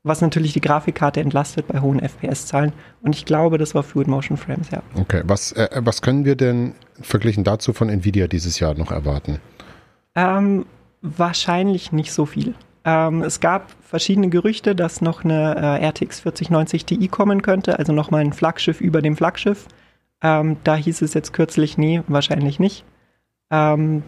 was 0.02 0.20
natürlich 0.20 0.52
die 0.52 0.60
Grafikkarte 0.60 1.20
entlastet 1.20 1.66
bei 1.66 1.80
hohen 1.80 1.98
FPS-Zahlen. 1.98 2.72
Und 3.00 3.14
ich 3.14 3.24
glaube, 3.24 3.56
das 3.56 3.74
war 3.74 3.82
Fluid 3.82 4.06
Motion 4.06 4.36
Frames, 4.36 4.70
ja. 4.70 4.82
Okay, 4.96 5.22
was, 5.24 5.52
äh, 5.52 5.68
was 5.76 6.02
können 6.02 6.26
wir 6.26 6.36
denn 6.36 6.74
verglichen 7.00 7.42
dazu 7.42 7.72
von 7.72 7.88
Nvidia 7.88 8.28
dieses 8.28 8.60
Jahr 8.60 8.74
noch 8.74 8.92
erwarten? 8.92 9.38
Ähm, 10.14 10.66
wahrscheinlich 11.00 11.90
nicht 11.90 12.12
so 12.12 12.26
viel. 12.26 12.54
Ähm, 12.84 13.22
es 13.22 13.40
gab 13.40 13.70
verschiedene 13.80 14.28
Gerüchte, 14.28 14.74
dass 14.74 15.00
noch 15.00 15.24
eine 15.24 15.56
äh, 15.56 15.86
RTX 15.86 16.20
4090 16.20 16.84
Ti 16.84 17.08
kommen 17.08 17.40
könnte, 17.40 17.78
also 17.78 17.94
nochmal 17.94 18.20
ein 18.20 18.34
Flaggschiff 18.34 18.82
über 18.82 19.00
dem 19.00 19.16
Flaggschiff. 19.16 19.66
Ähm, 20.22 20.58
da 20.64 20.76
hieß 20.76 21.00
es 21.00 21.14
jetzt 21.14 21.32
kürzlich, 21.32 21.78
nee, 21.78 22.02
wahrscheinlich 22.08 22.60
nicht. 22.60 22.84
Ähm, 23.50 24.02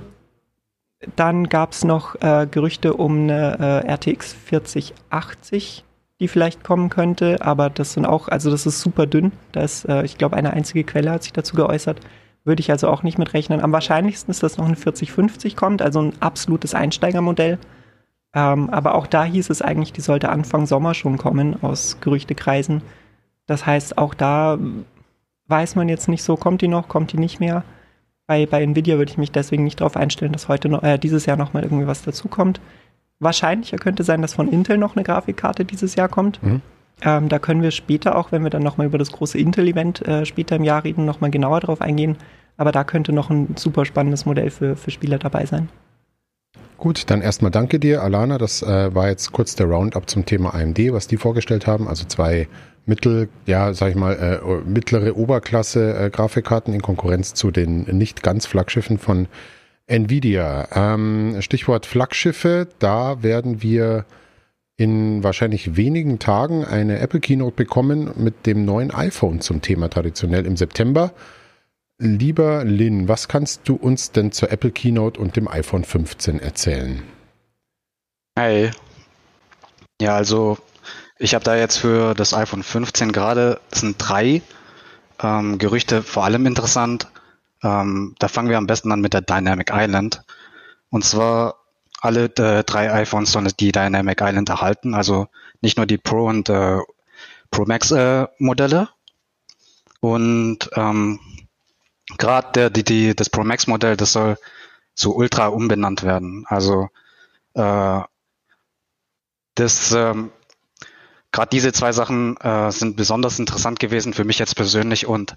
dann 1.14 1.48
gab 1.48 1.72
es 1.72 1.84
noch 1.84 2.20
äh, 2.22 2.46
Gerüchte 2.50 2.94
um 2.94 3.24
eine 3.24 3.84
äh, 3.84 3.92
RTX 3.92 4.32
4080, 4.32 5.84
die 6.20 6.28
vielleicht 6.28 6.64
kommen 6.64 6.88
könnte, 6.88 7.42
aber 7.42 7.68
das 7.68 7.92
sind 7.92 8.06
auch, 8.06 8.28
also 8.28 8.50
das 8.50 8.66
ist 8.66 8.80
super 8.80 9.06
dünn. 9.06 9.32
Da 9.52 9.66
äh, 9.88 10.04
ich 10.04 10.16
glaube, 10.16 10.36
eine 10.36 10.52
einzige 10.52 10.84
Quelle 10.84 11.10
hat 11.10 11.22
sich 11.22 11.32
dazu 11.32 11.54
geäußert. 11.54 12.00
Würde 12.44 12.60
ich 12.60 12.70
also 12.70 12.88
auch 12.88 13.02
nicht 13.02 13.18
mitrechnen. 13.18 13.60
Am 13.60 13.72
wahrscheinlichsten 13.72 14.30
ist, 14.30 14.42
dass 14.42 14.56
noch 14.56 14.66
eine 14.66 14.76
4050 14.76 15.56
kommt, 15.56 15.82
also 15.82 16.00
ein 16.00 16.12
absolutes 16.20 16.74
Einsteigermodell. 16.74 17.58
Ähm, 18.32 18.70
aber 18.70 18.94
auch 18.94 19.06
da 19.06 19.24
hieß 19.24 19.50
es 19.50 19.62
eigentlich, 19.62 19.92
die 19.92 20.00
sollte 20.00 20.28
Anfang 20.28 20.66
Sommer 20.66 20.94
schon 20.94 21.18
kommen 21.18 21.62
aus 21.62 21.98
Gerüchtekreisen. 22.00 22.82
Das 23.46 23.66
heißt, 23.66 23.98
auch 23.98 24.14
da 24.14 24.58
weiß 25.48 25.76
man 25.76 25.88
jetzt 25.88 26.08
nicht 26.08 26.22
so, 26.22 26.36
kommt 26.36 26.62
die 26.62 26.68
noch, 26.68 26.88
kommt 26.88 27.12
die 27.12 27.18
nicht 27.18 27.40
mehr. 27.40 27.64
Bei, 28.26 28.46
bei 28.46 28.62
Nvidia 28.62 28.98
würde 28.98 29.10
ich 29.10 29.18
mich 29.18 29.30
deswegen 29.30 29.64
nicht 29.64 29.80
darauf 29.80 29.96
einstellen, 29.96 30.32
dass 30.32 30.48
heute 30.48 30.68
noch, 30.68 30.82
äh, 30.82 30.98
dieses 30.98 31.26
Jahr 31.26 31.36
nochmal 31.36 31.62
irgendwie 31.62 31.86
was 31.86 32.02
dazukommt. 32.02 32.60
Wahrscheinlicher 33.20 33.78
könnte 33.78 34.02
sein, 34.02 34.20
dass 34.20 34.34
von 34.34 34.50
Intel 34.50 34.78
noch 34.78 34.96
eine 34.96 35.04
Grafikkarte 35.04 35.64
dieses 35.64 35.94
Jahr 35.94 36.08
kommt. 36.08 36.42
Mhm. 36.42 36.60
Ähm, 37.02 37.28
da 37.28 37.38
können 37.38 37.62
wir 37.62 37.70
später 37.70 38.16
auch, 38.16 38.32
wenn 38.32 38.42
wir 38.42 38.50
dann 38.50 38.62
nochmal 38.62 38.86
über 38.86 38.98
das 38.98 39.12
große 39.12 39.38
Intel-Event 39.38 40.06
äh, 40.06 40.24
später 40.24 40.56
im 40.56 40.64
Jahr 40.64 40.84
reden, 40.84 41.04
nochmal 41.04 41.30
genauer 41.30 41.60
drauf 41.60 41.80
eingehen. 41.80 42.16
Aber 42.56 42.72
da 42.72 42.84
könnte 42.84 43.12
noch 43.12 43.30
ein 43.30 43.54
super 43.56 43.84
spannendes 43.84 44.24
Modell 44.24 44.50
für, 44.50 44.76
für 44.76 44.90
Spieler 44.90 45.18
dabei 45.18 45.46
sein. 45.46 45.68
Gut, 46.78 47.10
dann 47.10 47.22
erstmal 47.22 47.50
danke 47.50 47.78
dir, 47.78 48.02
Alana. 48.02 48.38
Das 48.38 48.62
äh, 48.62 48.94
war 48.94 49.08
jetzt 49.08 49.32
kurz 49.32 49.54
der 49.54 49.66
Roundup 49.66 50.08
zum 50.08 50.26
Thema 50.26 50.54
AMD, 50.54 50.78
was 50.92 51.06
die 51.06 51.16
vorgestellt 51.16 51.66
haben. 51.66 51.88
Also 51.88 52.04
zwei 52.06 52.48
mittel, 52.86 53.28
ja, 53.46 53.74
sag 53.74 53.90
ich 53.90 53.96
mal, 53.96 54.14
äh, 54.14 54.68
mittlere 54.68 55.16
Oberklasse 55.16 55.98
äh, 55.98 56.10
Grafikkarten 56.10 56.72
in 56.72 56.82
Konkurrenz 56.82 57.34
zu 57.34 57.50
den 57.50 57.82
nicht 57.82 58.22
ganz 58.22 58.46
Flaggschiffen 58.46 58.98
von 58.98 59.28
Nvidia. 59.86 60.68
Ähm, 60.72 61.36
Stichwort 61.40 61.86
Flaggschiffe, 61.86 62.68
da 62.78 63.22
werden 63.22 63.62
wir 63.62 64.04
in 64.76 65.22
wahrscheinlich 65.22 65.76
wenigen 65.76 66.18
Tagen 66.18 66.64
eine 66.64 66.98
Apple 66.98 67.20
Keynote 67.20 67.56
bekommen 67.56 68.10
mit 68.16 68.46
dem 68.46 68.64
neuen 68.64 68.90
iPhone 68.90 69.40
zum 69.40 69.62
Thema 69.62 69.88
traditionell 69.88 70.44
im 70.44 70.56
September. 70.56 71.12
Lieber 71.98 72.62
Lin, 72.64 73.08
was 73.08 73.26
kannst 73.26 73.62
du 73.68 73.74
uns 73.74 74.12
denn 74.12 74.32
zur 74.32 74.52
Apple 74.52 74.70
Keynote 74.70 75.18
und 75.18 75.36
dem 75.36 75.48
iPhone 75.48 75.82
15 75.82 76.40
erzählen? 76.40 77.02
Hi. 78.38 78.70
Ja, 80.00 80.14
also 80.16 80.58
ich 81.18 81.34
habe 81.34 81.44
da 81.44 81.56
jetzt 81.56 81.78
für 81.78 82.14
das 82.14 82.34
iPhone 82.34 82.62
15 82.62 83.12
gerade, 83.12 83.60
sind 83.72 83.96
drei 83.98 84.42
ähm, 85.22 85.58
Gerüchte 85.58 86.02
vor 86.02 86.24
allem 86.24 86.46
interessant. 86.46 87.08
Ähm, 87.62 88.14
da 88.18 88.28
fangen 88.28 88.50
wir 88.50 88.58
am 88.58 88.66
besten 88.66 88.92
an 88.92 89.00
mit 89.00 89.14
der 89.14 89.22
Dynamic 89.22 89.70
Island. 89.72 90.22
Und 90.90 91.04
zwar 91.04 91.56
alle 92.00 92.24
äh, 92.24 92.64
drei 92.64 92.92
iPhones 92.92 93.32
sollen 93.32 93.50
die 93.58 93.72
Dynamic 93.72 94.20
Island 94.20 94.48
erhalten, 94.48 94.94
also 94.94 95.28
nicht 95.62 95.76
nur 95.76 95.86
die 95.86 95.98
Pro 95.98 96.26
und 96.26 96.48
äh, 96.48 96.78
Pro 97.50 97.64
Max 97.64 97.90
äh, 97.90 98.26
Modelle. 98.38 98.88
Und 100.00 100.70
ähm, 100.74 101.18
gerade 102.18 102.70
die, 102.70 102.84
die, 102.84 103.16
das 103.16 103.30
Pro 103.30 103.42
Max 103.42 103.66
Modell, 103.66 103.96
das 103.96 104.12
soll 104.12 104.36
zu 104.94 105.16
Ultra 105.16 105.48
umbenannt 105.48 106.02
werden. 106.02 106.44
Also 106.48 106.88
äh, 107.54 108.00
das 109.54 109.92
ähm, 109.92 110.30
gerade 111.32 111.50
diese 111.50 111.72
zwei 111.72 111.92
Sachen 111.92 112.36
äh, 112.38 112.70
sind 112.70 112.96
besonders 112.96 113.38
interessant 113.38 113.80
gewesen 113.80 114.14
für 114.14 114.24
mich 114.24 114.38
jetzt 114.38 114.56
persönlich 114.56 115.06
und 115.06 115.36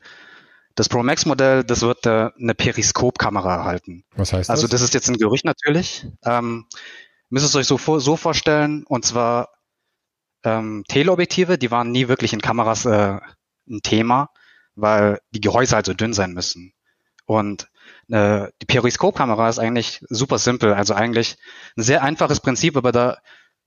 das 0.75 0.87
Pro 0.87 1.03
Max 1.03 1.25
Modell, 1.25 1.63
das 1.63 1.81
wird 1.81 2.05
äh, 2.05 2.29
eine 2.39 2.55
Periskopkamera 2.55 3.55
erhalten. 3.55 4.05
Was 4.15 4.31
heißt 4.31 4.49
also 4.49 4.63
das? 4.63 4.63
Also 4.63 4.67
das 4.67 4.81
ist 4.81 4.93
jetzt 4.93 5.09
ein 5.09 5.17
Gerücht 5.17 5.43
natürlich. 5.43 6.07
Ähm, 6.23 6.67
müsst 7.29 7.45
es 7.45 7.55
euch 7.55 7.67
so, 7.67 7.77
so 7.99 8.15
vorstellen 8.15 8.85
und 8.85 9.03
zwar 9.03 9.49
ähm, 10.43 10.83
Teleobjektive, 10.87 11.57
die 11.57 11.71
waren 11.71 11.91
nie 11.91 12.07
wirklich 12.07 12.33
in 12.33 12.41
Kameras 12.41 12.85
äh, 12.85 13.19
ein 13.67 13.81
Thema 13.83 14.29
weil 14.81 15.19
die 15.31 15.41
Gehäuse 15.41 15.75
halt 15.75 15.85
so 15.85 15.93
dünn 15.93 16.13
sein 16.13 16.33
müssen. 16.33 16.73
Und 17.25 17.69
äh, 18.09 18.47
die 18.61 18.65
Periskopkamera 18.65 19.49
ist 19.49 19.59
eigentlich 19.59 20.03
super 20.09 20.39
simpel. 20.39 20.73
Also 20.73 20.93
eigentlich 20.93 21.37
ein 21.77 21.83
sehr 21.83 22.01
einfaches 22.03 22.39
Prinzip, 22.39 22.75
aber 22.75 22.91
da 22.91 23.17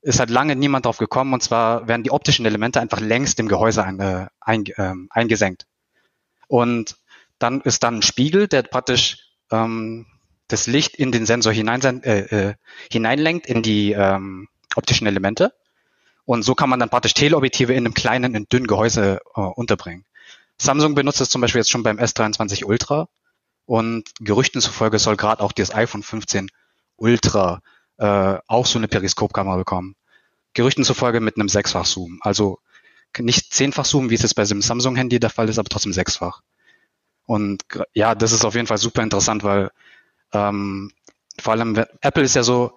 ist 0.02 0.18
halt 0.18 0.30
lange 0.30 0.56
niemand 0.56 0.84
drauf 0.84 0.98
gekommen. 0.98 1.32
Und 1.32 1.42
zwar 1.42 1.88
werden 1.88 2.02
die 2.02 2.10
optischen 2.10 2.44
Elemente 2.44 2.80
einfach 2.80 3.00
längst 3.00 3.40
im 3.40 3.48
Gehäuse 3.48 3.84
ein, 3.84 4.00
äh, 4.00 4.26
ein, 4.40 4.66
äh, 4.66 4.94
eingesenkt. 5.10 5.66
Und 6.48 6.96
dann 7.38 7.60
ist 7.62 7.82
dann 7.82 7.96
ein 7.98 8.02
Spiegel, 8.02 8.48
der 8.48 8.62
praktisch 8.62 9.18
ähm, 9.50 10.06
das 10.48 10.66
Licht 10.66 10.96
in 10.96 11.12
den 11.12 11.24
Sensor 11.24 11.52
hinein, 11.52 12.02
äh, 12.02 12.20
äh, 12.20 12.54
hineinlenkt 12.90 13.46
in 13.46 13.62
die 13.62 13.92
ähm, 13.92 14.48
optischen 14.74 15.06
Elemente. 15.06 15.54
Und 16.24 16.42
so 16.42 16.54
kann 16.54 16.68
man 16.68 16.78
dann 16.78 16.90
praktisch 16.90 17.14
Teleobjektive 17.14 17.72
in 17.72 17.86
einem 17.86 17.94
kleinen, 17.94 18.34
in 18.34 18.46
dünnen 18.48 18.66
Gehäuse 18.66 19.20
äh, 19.34 19.40
unterbringen. 19.40 20.04
Samsung 20.58 20.94
benutzt 20.94 21.20
es 21.20 21.30
zum 21.30 21.40
Beispiel 21.40 21.60
jetzt 21.60 21.70
schon 21.70 21.82
beim 21.82 21.98
S23 21.98 22.64
Ultra 22.64 23.08
und 23.66 24.10
Gerüchten 24.20 24.60
zufolge 24.60 24.98
soll 24.98 25.16
gerade 25.16 25.42
auch 25.42 25.52
das 25.52 25.74
iPhone 25.74 26.02
15 26.02 26.50
Ultra 26.96 27.60
äh, 28.02 28.38
auch 28.48 28.66
so 28.66 28.78
eine 28.78 28.88
Periskopkamera 28.88 29.56
bekommen. 29.56 29.94
Gerüchten 30.54 30.84
zufolge 30.84 31.20
mit 31.20 31.36
einem 31.36 31.48
sechsfach 31.48 31.86
Zoom. 31.86 32.18
Also 32.22 32.58
nicht 33.16 33.54
zehnfach 33.54 33.84
Zoom, 33.84 34.10
wie 34.10 34.14
es 34.14 34.22
jetzt 34.22 34.34
bei 34.34 34.44
dem 34.44 34.60
Samsung-Handy 34.60 35.20
der 35.20 35.30
Fall 35.30 35.48
ist, 35.48 35.58
aber 35.58 35.68
trotzdem 35.68 35.92
sechsfach. 35.92 36.42
Und 37.26 37.62
ja, 37.94 38.16
das 38.16 38.32
ist 38.32 38.44
auf 38.44 38.56
jeden 38.56 38.66
Fall 38.66 38.78
super 38.78 39.02
interessant, 39.02 39.44
weil 39.44 39.70
ähm, 40.32 40.90
vor 41.40 41.52
allem 41.52 41.76
Apple 42.00 42.24
ist 42.24 42.34
ja 42.34 42.42
so, 42.42 42.74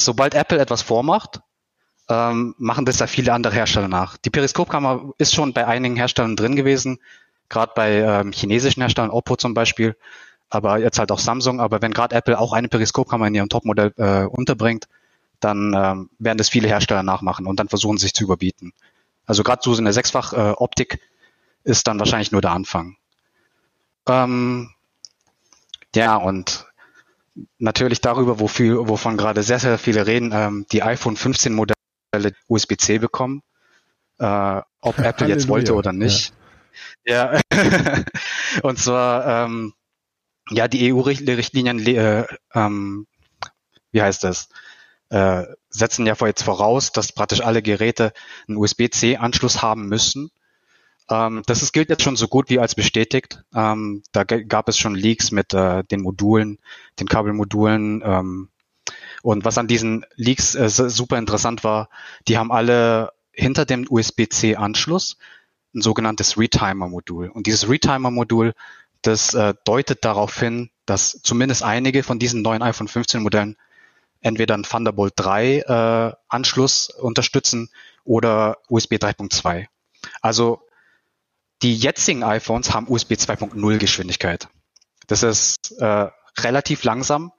sobald 0.00 0.34
Apple 0.34 0.60
etwas 0.60 0.82
vormacht, 0.82 1.40
ähm, 2.08 2.54
machen 2.56 2.84
das 2.84 3.00
ja 3.00 3.08
viele 3.08 3.32
andere 3.32 3.54
Hersteller 3.54 3.88
nach. 3.88 4.16
Die 4.18 4.30
Periskopkamera 4.30 5.10
ist 5.18 5.34
schon 5.34 5.54
bei 5.54 5.66
einigen 5.66 5.96
Herstellern 5.96 6.36
drin 6.36 6.54
gewesen, 6.54 7.00
gerade 7.48 7.72
bei 7.74 7.94
ähm, 7.96 8.30
chinesischen 8.30 8.80
Herstellern, 8.80 9.10
Oppo 9.10 9.34
zum 9.34 9.54
Beispiel, 9.54 9.96
aber 10.48 10.78
jetzt 10.78 10.98
halt 10.98 11.10
auch 11.12 11.18
Samsung. 11.18 11.60
Aber 11.60 11.82
wenn 11.82 11.92
gerade 11.92 12.14
Apple 12.14 12.38
auch 12.38 12.52
eine 12.52 12.68
Periskopkamera 12.68 13.28
in 13.28 13.34
ihrem 13.34 13.48
Topmodell 13.48 13.92
äh, 13.96 14.24
unterbringt, 14.24 14.88
dann 15.40 15.74
ähm, 15.74 16.10
werden 16.18 16.38
das 16.38 16.48
viele 16.48 16.68
Hersteller 16.68 17.02
nachmachen 17.02 17.46
und 17.46 17.60
dann 17.60 17.68
versuchen 17.68 17.98
sich 17.98 18.14
zu 18.14 18.24
überbieten. 18.24 18.72
Also 19.26 19.42
gerade 19.42 19.60
so 19.62 19.76
eine 19.76 19.92
sechsfach 19.92 20.32
äh, 20.32 20.52
Optik 20.56 21.00
ist 21.64 21.86
dann 21.86 21.98
wahrscheinlich 21.98 22.32
nur 22.32 22.40
der 22.40 22.52
Anfang. 22.52 22.96
Ähm, 24.08 24.70
ja, 25.94 26.16
und 26.16 26.66
natürlich 27.58 28.00
darüber, 28.00 28.40
wofür, 28.40 28.88
wovon 28.88 29.16
gerade 29.16 29.42
sehr, 29.42 29.58
sehr 29.58 29.78
viele 29.78 30.06
reden, 30.06 30.30
ähm, 30.32 30.66
die 30.70 30.82
iPhone 30.82 31.16
15 31.16 31.52
Modelle 31.54 31.74
USB-C 32.48 32.98
bekommen, 32.98 33.42
äh, 34.18 34.60
ob 34.80 34.98
Apple 34.98 35.28
jetzt 35.28 35.48
wollte 35.48 35.74
oder 35.74 35.92
nicht. 35.92 36.32
Ja, 37.04 37.34
ja. 37.34 37.40
und 38.62 38.78
zwar 38.78 39.44
ähm, 39.46 39.74
ja 40.50 40.68
die 40.68 40.92
EU-Richtlinien, 40.92 41.84
äh, 41.86 42.26
ähm, 42.54 43.06
wie 43.92 44.02
heißt 44.02 44.24
das? 44.24 44.48
Äh, 45.08 45.44
setzen 45.70 46.06
ja 46.06 46.14
jetzt 46.20 46.42
voraus, 46.42 46.92
dass 46.92 47.12
praktisch 47.12 47.40
alle 47.40 47.62
Geräte 47.62 48.12
einen 48.48 48.56
USB-C-Anschluss 48.56 49.62
haben 49.62 49.88
müssen. 49.88 50.30
Ähm, 51.08 51.42
das 51.46 51.62
ist, 51.62 51.72
gilt 51.72 51.90
jetzt 51.90 52.02
schon 52.02 52.16
so 52.16 52.28
gut 52.28 52.50
wie 52.50 52.58
als 52.58 52.74
bestätigt. 52.74 53.42
Ähm, 53.54 54.02
da 54.12 54.24
gab 54.24 54.68
es 54.68 54.78
schon 54.78 54.94
Leaks 54.94 55.30
mit 55.30 55.54
äh, 55.54 55.84
den 55.84 56.02
Modulen, 56.02 56.58
den 56.98 57.08
Kabelmodulen, 57.08 58.02
ähm, 58.04 58.48
und 59.22 59.44
was 59.44 59.58
an 59.58 59.66
diesen 59.66 60.04
Leaks 60.14 60.54
äh, 60.54 60.68
super 60.68 61.18
interessant 61.18 61.64
war, 61.64 61.88
die 62.28 62.38
haben 62.38 62.52
alle 62.52 63.12
hinter 63.32 63.64
dem 63.64 63.86
USB-C-Anschluss 63.88 65.16
ein 65.74 65.82
sogenanntes 65.82 66.38
Retimer-Modul. 66.38 67.30
Und 67.30 67.46
dieses 67.46 67.68
Retimer-Modul, 67.68 68.54
das 69.02 69.34
äh, 69.34 69.54
deutet 69.64 70.04
darauf 70.04 70.38
hin, 70.38 70.70
dass 70.84 71.20
zumindest 71.22 71.62
einige 71.62 72.02
von 72.02 72.18
diesen 72.18 72.42
neuen 72.42 72.62
iPhone 72.62 72.88
15 72.88 73.22
Modellen 73.22 73.56
entweder 74.20 74.54
einen 74.54 74.62
Thunderbolt 74.62 75.14
3 75.16 75.58
äh, 75.58 76.12
Anschluss 76.28 76.90
unterstützen 76.90 77.70
oder 78.04 78.58
USB 78.68 78.94
3.2. 78.94 79.66
Also 80.20 80.62
die 81.62 81.74
jetzigen 81.76 82.22
iPhones 82.22 82.72
haben 82.74 82.88
USB 82.88 83.12
2.0 83.12 83.78
Geschwindigkeit. 83.78 84.48
Das 85.06 85.22
ist 85.22 85.72
äh, 85.78 86.08
relativ 86.38 86.84
langsam, 86.84 87.32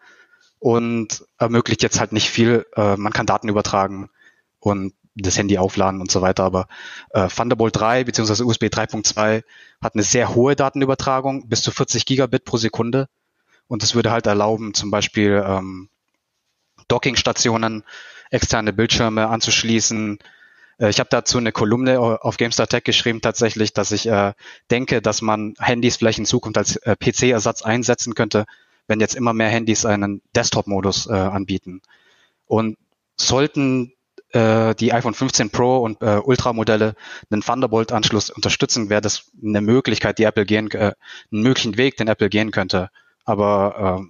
und 0.59 1.25
ermöglicht 1.37 1.83
jetzt 1.83 1.99
halt 1.99 2.11
nicht 2.11 2.29
viel. 2.29 2.65
Äh, 2.75 2.97
man 2.97 3.13
kann 3.13 3.25
Daten 3.25 3.49
übertragen 3.49 4.09
und 4.59 4.93
das 5.21 5.37
Handy 5.37 5.57
aufladen 5.57 6.01
und 6.01 6.11
so 6.11 6.21
weiter, 6.21 6.43
aber 6.43 6.67
äh, 7.11 7.27
Thunderbolt 7.27 7.75
3 7.75 8.03
bzw. 8.03 8.43
USB 8.43 8.65
3.2 8.65 9.43
hat 9.81 9.93
eine 9.93 10.03
sehr 10.03 10.35
hohe 10.35 10.55
Datenübertragung, 10.55 11.47
bis 11.47 11.61
zu 11.61 11.71
40 11.71 12.05
Gigabit 12.05 12.45
pro 12.45 12.57
Sekunde 12.57 13.07
und 13.67 13.83
das 13.83 13.95
würde 13.95 14.11
halt 14.11 14.27
erlauben, 14.27 14.73
zum 14.73 14.91
Beispiel 14.91 15.43
ähm, 15.45 15.89
Dockingstationen, 16.87 17.83
externe 18.31 18.73
Bildschirme 18.73 19.27
anzuschließen. 19.27 20.19
Äh, 20.79 20.89
ich 20.89 20.99
habe 20.99 21.09
dazu 21.09 21.37
eine 21.37 21.51
Kolumne 21.51 21.99
auf 21.99 22.37
GameStar 22.37 22.67
Tech 22.67 22.83
geschrieben 22.83 23.21
tatsächlich, 23.21 23.73
dass 23.73 23.91
ich 23.91 24.07
äh, 24.07 24.33
denke, 24.71 25.01
dass 25.01 25.21
man 25.21 25.55
Handys 25.59 25.97
vielleicht 25.97 26.19
in 26.19 26.25
Zukunft 26.25 26.57
als 26.57 26.77
äh, 26.77 26.95
PC-Ersatz 26.95 27.61
einsetzen 27.61 28.15
könnte, 28.15 28.45
wenn 28.87 28.99
jetzt 28.99 29.15
immer 29.15 29.33
mehr 29.33 29.49
Handys 29.49 29.85
einen 29.85 30.21
Desktop-Modus 30.35 31.07
äh, 31.07 31.13
anbieten. 31.13 31.81
Und 32.45 32.77
sollten 33.17 33.93
äh, 34.33 34.75
die 34.75 34.93
iPhone 34.93 35.13
15 35.13 35.49
Pro 35.49 35.77
und 35.77 36.01
äh, 36.01 36.19
Ultra-Modelle 36.23 36.95
einen 37.29 37.41
Thunderbolt-Anschluss 37.41 38.29
unterstützen, 38.29 38.89
wäre 38.89 39.01
das 39.01 39.31
eine 39.43 39.61
Möglichkeit, 39.61 40.19
die 40.19 40.23
Apple 40.23 40.45
gehen, 40.45 40.69
äh, 40.71 40.93
einen 41.31 41.43
möglichen 41.43 41.77
Weg, 41.77 41.97
den 41.97 42.07
Apple 42.07 42.29
gehen 42.29 42.51
könnte. 42.51 42.89
Aber 43.25 43.99
äh, 44.01 44.05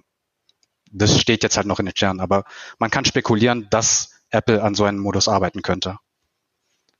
das 0.92 1.20
steht 1.20 1.42
jetzt 1.42 1.56
halt 1.56 1.66
noch 1.66 1.78
in 1.78 1.86
den 1.86 1.96
Sternen. 1.96 2.20
Aber 2.20 2.44
man 2.78 2.90
kann 2.90 3.04
spekulieren, 3.04 3.66
dass 3.70 4.10
Apple 4.30 4.62
an 4.62 4.74
so 4.74 4.84
einem 4.84 4.98
Modus 4.98 5.28
arbeiten 5.28 5.62
könnte. 5.62 5.96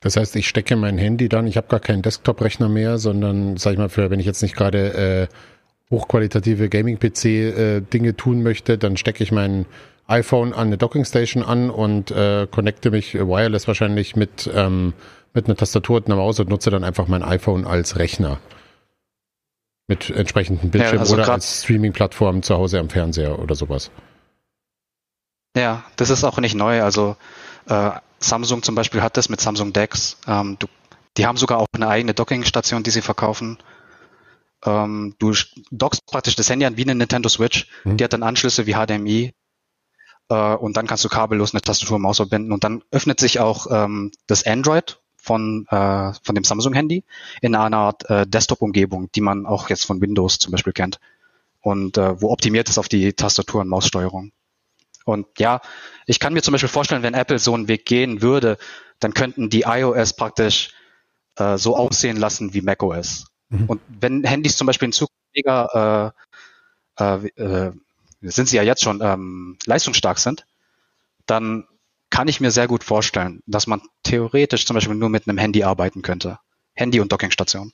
Das 0.01 0.15
heißt, 0.15 0.35
ich 0.37 0.47
stecke 0.47 0.75
mein 0.77 0.97
Handy 0.97 1.27
dann, 1.27 1.45
ich 1.45 1.57
habe 1.57 1.67
gar 1.67 1.81
keinen 1.81 2.01
Desktop-Rechner 2.01 2.69
mehr, 2.69 2.97
sondern, 2.97 3.57
sag 3.57 3.73
ich 3.73 3.79
mal, 3.79 3.89
für, 3.89 4.09
wenn 4.09 4.19
ich 4.19 4.25
jetzt 4.25 4.41
nicht 4.41 4.55
gerade 4.55 5.27
äh, 5.29 5.93
hochqualitative 5.93 6.69
Gaming-PC-Dinge 6.69 8.09
äh, 8.09 8.13
tun 8.13 8.41
möchte, 8.41 8.77
dann 8.77 8.95
stecke 8.95 9.23
ich 9.23 9.31
mein 9.31 9.65
iPhone 10.09 10.53
an 10.53 10.67
eine 10.67 10.77
Dockingstation 10.77 11.43
an 11.43 11.69
und 11.69 12.11
äh, 12.11 12.47
connecte 12.49 12.91
mich 12.91 13.13
wireless 13.13 13.67
wahrscheinlich 13.67 14.15
mit, 14.15 14.49
ähm, 14.53 14.93
mit 15.33 15.45
einer 15.45 15.55
Tastatur 15.55 15.97
und 15.97 16.07
einer 16.07 16.15
Maus 16.15 16.39
und 16.39 16.49
nutze 16.49 16.71
dann 16.71 16.83
einfach 16.83 17.07
mein 17.07 17.23
iPhone 17.23 17.65
als 17.65 17.97
Rechner. 17.97 18.39
Mit 19.87 20.09
entsprechenden 20.09 20.71
Bildschirm 20.71 20.95
ja, 20.95 21.01
also 21.01 21.15
oder 21.15 21.29
als 21.29 21.63
Streaming-Plattform 21.63 22.43
zu 22.43 22.55
Hause 22.55 22.79
am 22.79 22.89
Fernseher 22.89 23.39
oder 23.39 23.55
sowas. 23.55 23.91
Ja, 25.55 25.83
das 25.95 26.09
ist 26.09 26.23
auch 26.23 26.37
nicht 26.39 26.55
neu. 26.55 26.83
Also 26.83 27.15
äh, 27.67 27.91
Samsung 28.19 28.63
zum 28.63 28.75
Beispiel 28.75 29.01
hat 29.01 29.17
das 29.17 29.29
mit 29.29 29.41
Samsung 29.41 29.73
DeX. 29.73 30.17
Ähm, 30.27 30.57
du, 30.59 30.67
die 31.17 31.25
haben 31.25 31.37
sogar 31.37 31.59
auch 31.59 31.67
eine 31.71 31.87
eigene 31.87 32.13
Dockingstation, 32.13 32.83
die 32.83 32.91
sie 32.91 33.01
verkaufen. 33.01 33.57
Ähm, 34.65 35.15
du 35.19 35.33
dockst 35.71 36.05
praktisch 36.05 36.35
das 36.35 36.49
Handy 36.49 36.65
an 36.65 36.77
wie 36.77 36.83
eine 36.83 36.95
Nintendo 36.95 37.29
Switch. 37.29 37.67
Mhm. 37.83 37.97
Die 37.97 38.03
hat 38.03 38.13
dann 38.13 38.23
Anschlüsse 38.23 38.67
wie 38.67 38.73
HDMI. 38.73 39.33
Äh, 40.29 40.55
und 40.55 40.77
dann 40.77 40.87
kannst 40.87 41.03
du 41.03 41.09
kabellos 41.09 41.53
eine 41.53 41.61
Tastatur 41.61 41.97
und 41.97 42.03
Maus 42.03 42.17
verbinden. 42.17 42.51
Und 42.51 42.63
dann 42.63 42.83
öffnet 42.91 43.19
sich 43.19 43.39
auch 43.39 43.67
ähm, 43.71 44.11
das 44.27 44.45
Android 44.45 44.99
von, 45.17 45.65
äh, 45.69 46.13
von 46.23 46.35
dem 46.35 46.43
Samsung-Handy 46.43 47.03
in 47.41 47.55
einer 47.55 47.77
Art 47.77 48.09
äh, 48.09 48.25
Desktop-Umgebung, 48.25 49.11
die 49.13 49.21
man 49.21 49.45
auch 49.45 49.69
jetzt 49.69 49.85
von 49.85 50.01
Windows 50.01 50.39
zum 50.39 50.51
Beispiel 50.51 50.73
kennt. 50.73 50.99
Und 51.61 51.97
äh, 51.97 52.21
wo 52.21 52.31
optimiert 52.31 52.69
ist 52.69 52.77
auf 52.77 52.87
die 52.87 53.13
Tastatur- 53.13 53.61
und 53.61 53.67
Maussteuerung. 53.67 54.31
Und 55.05 55.27
ja, 55.39 55.61
ich 56.05 56.19
kann 56.19 56.33
mir 56.33 56.41
zum 56.41 56.51
Beispiel 56.51 56.69
vorstellen, 56.69 57.03
wenn 57.03 57.13
Apple 57.13 57.39
so 57.39 57.53
einen 57.53 57.67
Weg 57.67 57.85
gehen 57.85 58.21
würde, 58.21 58.57
dann 58.99 59.13
könnten 59.13 59.49
die 59.49 59.61
iOS 59.61 60.13
praktisch 60.15 60.71
äh, 61.35 61.57
so 61.57 61.75
aussehen 61.75 62.17
lassen 62.17 62.53
wie 62.53 62.61
macOS. 62.61 63.25
Mhm. 63.49 63.65
Und 63.65 63.81
wenn 63.87 64.23
Handys 64.23 64.55
zum 64.55 64.67
Beispiel 64.67 64.87
in 64.87 64.93
Zukunft 64.93 65.19
mega, 65.35 66.13
äh, 66.99 67.03
äh, 67.03 67.27
äh, 67.41 67.71
sind 68.21 68.47
sie 68.49 68.57
ja 68.57 68.63
jetzt 68.63 68.83
schon, 68.83 69.01
ähm, 69.01 69.57
leistungsstark 69.65 70.19
sind, 70.19 70.45
dann 71.25 71.65
kann 72.09 72.27
ich 72.27 72.41
mir 72.41 72.51
sehr 72.51 72.67
gut 72.67 72.83
vorstellen, 72.83 73.41
dass 73.45 73.67
man 73.67 73.81
theoretisch 74.03 74.65
zum 74.65 74.73
Beispiel 74.73 74.95
nur 74.95 75.09
mit 75.09 75.27
einem 75.27 75.37
Handy 75.37 75.63
arbeiten 75.63 76.01
könnte. 76.01 76.39
Handy 76.73 76.99
und 76.99 77.11
Dockingstation. 77.11 77.71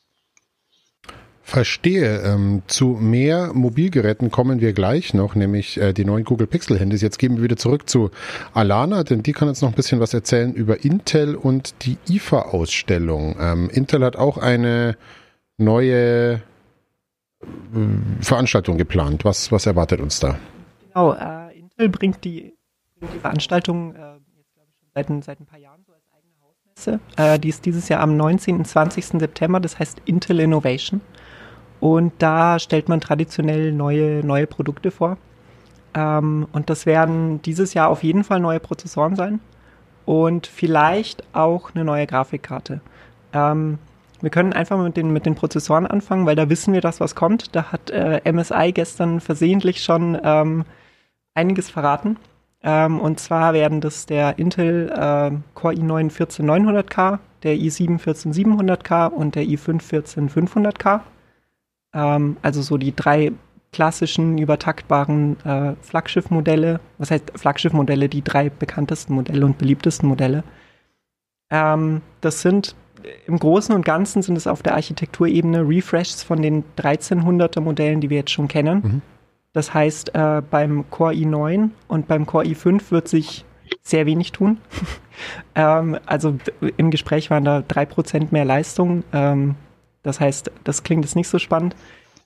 Verstehe. 1.47 2.21
Ähm, 2.23 2.63
zu 2.65 2.97
mehr 2.99 3.53
Mobilgeräten 3.53 4.31
kommen 4.31 4.61
wir 4.61 4.73
gleich 4.73 5.13
noch, 5.13 5.35
nämlich 5.35 5.77
äh, 5.79 5.93
die 5.93 6.03
neuen 6.03 6.23
Google 6.23 6.47
Pixel 6.47 6.79
Handys. 6.79 7.03
Jetzt 7.03 7.19
gehen 7.19 7.35
wir 7.35 7.43
wieder 7.43 7.55
zurück 7.55 7.87
zu 7.87 8.09
Alana, 8.55 9.03
denn 9.03 9.21
die 9.21 9.31
kann 9.31 9.47
uns 9.47 9.61
noch 9.61 9.69
ein 9.69 9.75
bisschen 9.75 9.99
was 9.99 10.15
erzählen 10.15 10.55
über 10.55 10.83
Intel 10.83 11.35
und 11.35 11.85
die 11.85 11.97
IFA-Ausstellung. 12.09 13.35
Ähm, 13.39 13.69
Intel 13.69 14.03
hat 14.03 14.15
auch 14.15 14.39
eine 14.39 14.97
neue 15.57 16.41
Veranstaltung 18.21 18.77
geplant. 18.77 19.25
Was, 19.25 19.51
was 19.51 19.65
erwartet 19.65 19.99
uns 19.99 20.19
da? 20.19 20.37
Genau, 20.87 21.13
äh, 21.13 21.57
Intel 21.57 21.89
bringt 21.89 22.23
die, 22.23 22.53
bringt 22.97 23.13
die 23.13 23.19
Veranstaltung 23.19 23.95
äh, 23.95 24.13
jetzt, 24.13 24.27
ich, 24.39 24.47
schon 24.53 24.63
seit, 24.93 25.23
seit 25.23 25.39
ein 25.39 25.45
paar 25.45 25.59
Jahren 25.59 25.83
so 25.85 25.93
als 25.93 26.03
eigene 26.15 26.33
Hausmesse. 26.41 26.99
Äh, 27.17 27.39
die 27.39 27.49
ist 27.49 27.65
dieses 27.65 27.89
Jahr 27.89 28.01
am 28.01 28.15
19. 28.15 28.57
und 28.57 28.67
20. 28.67 29.05
September, 29.19 29.59
das 29.59 29.79
heißt 29.79 30.01
Intel 30.05 30.39
Innovation. 30.39 31.01
Und 31.79 32.13
da 32.19 32.59
stellt 32.59 32.87
man 32.87 33.01
traditionell 33.01 33.71
neue, 33.71 34.25
neue 34.25 34.47
Produkte 34.47 34.91
vor. 34.91 35.17
Ähm, 35.93 36.47
und 36.51 36.69
das 36.69 36.85
werden 36.85 37.41
dieses 37.41 37.73
Jahr 37.73 37.89
auf 37.89 38.03
jeden 38.03 38.23
Fall 38.23 38.39
neue 38.39 38.59
Prozessoren 38.59 39.15
sein 39.15 39.39
und 40.05 40.47
vielleicht 40.47 41.23
auch 41.33 41.73
eine 41.73 41.83
neue 41.83 42.07
Grafikkarte. 42.07 42.81
Ähm, 43.33 43.79
wir 44.25 44.31
können 44.31 44.53
einfach 44.53 44.81
mit 44.81 44.97
den, 44.97 45.13
mit 45.13 45.27
den 45.27 45.35
Prozessoren 45.35 45.85
anfangen, 45.85 46.25
weil 46.25 46.35
da 46.35 46.49
wissen 46.49 46.73
wir 46.73 46.81
das, 46.81 46.99
was 46.99 47.13
kommt. 47.13 47.55
Da 47.55 47.71
hat 47.71 47.91
äh, 47.91 48.19
MSI 48.33 48.71
gestern 48.73 49.19
versehentlich 49.19 49.83
schon 49.83 50.17
ähm, 50.23 50.65
einiges 51.35 51.69
verraten. 51.69 52.17
Ähm, 52.63 52.99
und 52.99 53.19
zwar 53.19 53.53
werden 53.53 53.81
das 53.81 54.07
der 54.07 54.39
Intel 54.39 54.89
äh, 54.89 55.29
Core 55.53 55.75
i9 55.75 56.09
14900K, 56.09 57.19
der 57.43 57.55
i7 57.55 57.99
14700K 57.99 59.09
und 59.09 59.35
der 59.35 59.43
i5 59.43 59.79
14500K. 59.83 61.01
Ähm, 61.93 62.37
also 62.41 62.63
so 62.63 62.77
die 62.77 62.95
drei 62.95 63.31
klassischen 63.71 64.39
übertaktbaren 64.39 65.39
äh, 65.45 65.75
Flaggschiff-Modelle. 65.83 66.79
Was 66.97 67.11
heißt 67.11 67.33
Flaggschiff-Modelle? 67.35 68.09
Die 68.09 68.23
drei 68.23 68.49
bekanntesten 68.49 69.13
Modelle 69.13 69.45
und 69.45 69.59
beliebtesten 69.59 70.09
Modelle. 70.09 70.43
Ähm, 71.51 72.01
das 72.21 72.41
sind 72.41 72.75
im 73.27 73.39
Großen 73.39 73.73
und 73.73 73.85
Ganzen 73.85 74.21
sind 74.21 74.35
es 74.35 74.47
auf 74.47 74.63
der 74.63 74.75
Architekturebene 74.75 75.67
Refreshs 75.67 76.23
von 76.23 76.41
den 76.41 76.63
1300er 76.77 77.61
Modellen, 77.61 78.01
die 78.01 78.09
wir 78.09 78.17
jetzt 78.17 78.31
schon 78.31 78.47
kennen. 78.47 78.81
Mhm. 78.83 79.01
Das 79.53 79.73
heißt, 79.73 80.13
äh, 80.15 80.41
beim 80.49 80.89
Core 80.89 81.13
i9 81.13 81.69
und 81.87 82.07
beim 82.07 82.25
Core 82.25 82.45
i5 82.45 82.91
wird 82.91 83.07
sich 83.07 83.45
sehr 83.81 84.05
wenig 84.05 84.31
tun. 84.31 84.57
ähm, 85.55 85.97
also 86.05 86.35
im 86.77 86.91
Gespräch 86.91 87.29
waren 87.29 87.45
da 87.45 87.59
3% 87.59 88.27
mehr 88.31 88.45
Leistung. 88.45 89.03
Ähm, 89.13 89.55
das 90.03 90.19
heißt, 90.19 90.51
das 90.63 90.83
klingt 90.83 91.05
jetzt 91.05 91.15
nicht 91.15 91.29
so 91.29 91.39
spannend. 91.39 91.75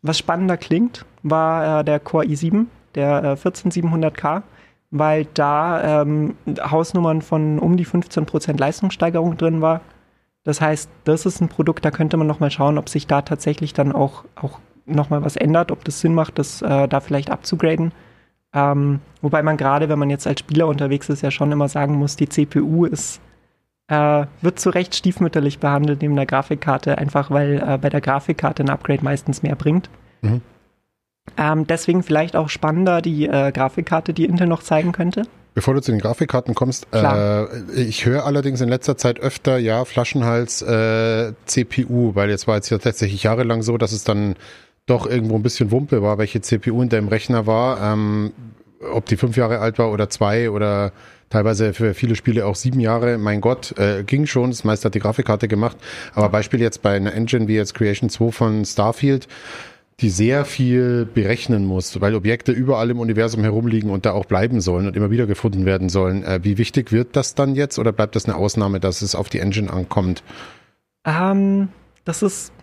Was 0.01 0.17
spannender 0.17 0.57
klingt, 0.57 1.05
war 1.23 1.81
äh, 1.81 1.83
der 1.83 1.99
Core 1.99 2.25
i7, 2.25 2.65
der 2.95 3.23
äh, 3.23 3.35
14700K, 3.35 4.43
weil 4.91 5.25
da 5.33 6.01
ähm, 6.01 6.35
Hausnummern 6.59 7.21
von 7.21 7.59
um 7.59 7.77
die 7.77 7.85
15% 7.85 8.57
Leistungssteigerung 8.57 9.37
drin 9.37 9.61
war. 9.61 9.81
Das 10.49 10.61
heißt, 10.61 10.89
das 11.03 11.27
ist 11.27 11.41
ein 11.41 11.47
Produkt, 11.47 11.85
da 11.85 11.91
könnte 11.91 12.17
man 12.17 12.25
nochmal 12.25 12.49
schauen, 12.49 12.79
ob 12.79 12.89
sich 12.89 13.05
da 13.05 13.21
tatsächlich 13.21 13.73
dann 13.73 13.91
auch, 13.91 14.23
auch 14.33 14.57
nochmal 14.87 15.23
was 15.23 15.35
ändert, 15.35 15.71
ob 15.71 15.83
das 15.83 15.99
Sinn 15.99 16.15
macht, 16.15 16.39
das 16.39 16.63
äh, 16.63 16.87
da 16.87 17.01
vielleicht 17.01 17.29
abzugraden. 17.29 17.91
Ähm, 18.51 18.99
wobei 19.21 19.43
man 19.43 19.57
gerade, 19.57 19.89
wenn 19.89 19.99
man 19.99 20.09
jetzt 20.09 20.25
als 20.25 20.39
Spieler 20.39 20.67
unterwegs 20.67 21.07
ist, 21.07 21.21
ja 21.21 21.29
schon 21.29 21.51
immer 21.51 21.69
sagen 21.69 21.93
muss, 21.93 22.15
die 22.15 22.27
CPU 22.27 22.85
ist 22.85 23.21
äh, 23.89 24.25
wird 24.41 24.59
zu 24.59 24.71
Recht 24.71 24.95
stiefmütterlich 24.95 25.59
behandelt 25.59 26.01
neben 26.01 26.15
der 26.15 26.25
Grafikkarte, 26.25 26.97
einfach 26.97 27.29
weil 27.29 27.63
äh, 27.63 27.77
bei 27.77 27.89
der 27.89 28.01
Grafikkarte 28.01 28.63
ein 28.63 28.71
Upgrade 28.71 29.03
meistens 29.03 29.43
mehr 29.43 29.55
bringt. 29.55 29.91
Mhm. 30.21 30.41
Ähm, 31.37 31.67
deswegen 31.67 32.01
vielleicht 32.01 32.35
auch 32.35 32.49
spannender 32.49 33.03
die 33.03 33.27
äh, 33.27 33.51
Grafikkarte, 33.51 34.13
die 34.15 34.25
Intel 34.25 34.47
noch 34.47 34.63
zeigen 34.63 34.93
könnte. 34.93 35.27
Bevor 35.53 35.73
du 35.73 35.81
zu 35.81 35.91
den 35.91 35.99
Grafikkarten 35.99 36.55
kommst, 36.55 36.87
äh, 36.93 37.45
ich 37.73 38.05
höre 38.05 38.25
allerdings 38.25 38.61
in 38.61 38.69
letzter 38.69 38.97
Zeit 38.97 39.19
öfter, 39.19 39.57
ja, 39.57 39.83
Flaschenhals 39.83 40.61
äh, 40.61 41.33
CPU, 41.45 42.15
weil 42.15 42.29
jetzt 42.29 42.47
war 42.47 42.55
jetzt 42.55 42.69
ja 42.69 42.77
tatsächlich 42.77 43.23
jahrelang 43.23 43.61
so, 43.61 43.77
dass 43.77 43.91
es 43.91 44.03
dann 44.03 44.35
doch 44.85 45.05
irgendwo 45.05 45.35
ein 45.35 45.43
bisschen 45.43 45.71
Wumpe 45.71 46.01
war, 46.01 46.17
welche 46.17 46.41
CPU 46.41 46.81
in 46.81 46.89
deinem 46.89 47.07
Rechner 47.07 47.45
war, 47.45 47.93
ähm, 47.93 48.31
ob 48.93 49.05
die 49.07 49.17
fünf 49.17 49.37
Jahre 49.37 49.59
alt 49.59 49.77
war 49.79 49.91
oder 49.91 50.09
zwei 50.09 50.49
oder 50.49 50.91
teilweise 51.29 51.73
für 51.73 51.93
viele 51.93 52.15
Spiele 52.15 52.45
auch 52.45 52.55
sieben 52.55 52.79
Jahre. 52.79 53.17
Mein 53.17 53.41
Gott, 53.41 53.77
äh, 53.77 54.03
ging 54.03 54.25
schon. 54.25 54.49
Das 54.49 54.63
meiste 54.63 54.85
hat 54.85 54.95
die 54.95 54.99
Grafikkarte 54.99 55.47
gemacht. 55.47 55.77
Aber 56.13 56.29
Beispiel 56.29 56.61
jetzt 56.61 56.81
bei 56.81 56.95
einer 56.95 57.13
Engine 57.13 57.47
wie 57.47 57.55
jetzt 57.55 57.75
Creation 57.75 58.09
2 58.09 58.31
von 58.31 58.65
Starfield, 58.65 59.27
die 60.01 60.09
sehr 60.09 60.45
viel 60.45 61.05
berechnen 61.05 61.65
muss, 61.65 61.99
weil 61.99 62.15
Objekte 62.15 62.51
überall 62.51 62.89
im 62.89 62.99
Universum 62.99 63.43
herumliegen 63.43 63.89
und 63.89 64.05
da 64.05 64.13
auch 64.13 64.25
bleiben 64.25 64.61
sollen 64.61 64.87
und 64.87 64.95
immer 64.95 65.11
wieder 65.11 65.27
gefunden 65.27 65.65
werden 65.65 65.89
sollen. 65.89 66.23
Äh, 66.23 66.39
wie 66.43 66.57
wichtig 66.57 66.91
wird 66.91 67.15
das 67.15 67.35
dann 67.35 67.55
jetzt 67.55 67.79
oder 67.79 67.91
bleibt 67.91 68.15
das 68.15 68.25
eine 68.25 68.35
Ausnahme, 68.35 68.79
dass 68.79 69.01
es 69.01 69.15
auf 69.15 69.29
die 69.29 69.39
Engine 69.39 69.71
ankommt? 69.71 70.23
Ähm, 71.05 71.69
das 72.05 72.23
ist, 72.23 72.53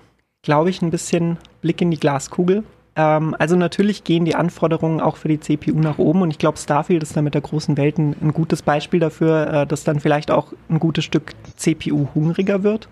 glaube 0.42 0.70
ich, 0.70 0.82
ein 0.82 0.90
bisschen 0.90 1.38
Blick 1.60 1.80
in 1.82 1.90
die 1.90 2.00
Glaskugel. 2.00 2.64
Ähm, 2.96 3.36
also 3.38 3.54
natürlich 3.54 4.04
gehen 4.04 4.24
die 4.24 4.34
Anforderungen 4.34 5.00
auch 5.00 5.16
für 5.16 5.28
die 5.28 5.38
CPU 5.38 5.78
nach 5.78 5.98
oben 5.98 6.22
und 6.22 6.30
ich 6.30 6.38
glaube, 6.38 6.58
Starfield 6.58 7.02
ist 7.02 7.16
da 7.16 7.22
mit 7.22 7.34
der 7.34 7.42
großen 7.42 7.76
Welt 7.76 7.98
ein, 7.98 8.16
ein 8.20 8.32
gutes 8.32 8.62
Beispiel 8.62 9.00
dafür, 9.00 9.52
äh, 9.52 9.66
dass 9.66 9.84
dann 9.84 10.00
vielleicht 10.00 10.30
auch 10.30 10.52
ein 10.70 10.80
gutes 10.80 11.04
Stück 11.04 11.32
CPU 11.56 12.08
hungriger 12.14 12.62
wird. 12.62 12.88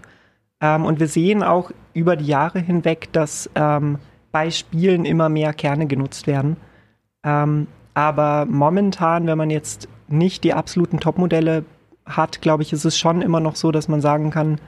Ähm, 0.60 0.84
und 0.84 1.00
wir 1.00 1.08
sehen 1.08 1.42
auch 1.42 1.70
über 1.94 2.16
die 2.16 2.26
Jahre 2.26 2.58
hinweg, 2.60 3.08
dass 3.12 3.48
ähm, 3.54 3.98
bei 4.34 4.50
Spielen 4.50 5.04
immer 5.04 5.28
mehr 5.28 5.52
Kerne 5.52 5.86
genutzt 5.86 6.26
werden. 6.26 6.56
Ähm, 7.22 7.68
aber 7.94 8.46
momentan, 8.46 9.28
wenn 9.28 9.38
man 9.38 9.48
jetzt 9.48 9.88
nicht 10.08 10.42
die 10.42 10.54
absoluten 10.54 10.98
Top-Modelle 10.98 11.64
hat, 12.04 12.40
glaube 12.40 12.64
ich, 12.64 12.72
ist 12.72 12.84
es 12.84 12.98
schon 12.98 13.22
immer 13.22 13.38
noch 13.38 13.54
so, 13.54 13.70
dass 13.70 13.86
man 13.86 14.00
sagen 14.00 14.32
kann, 14.32 14.60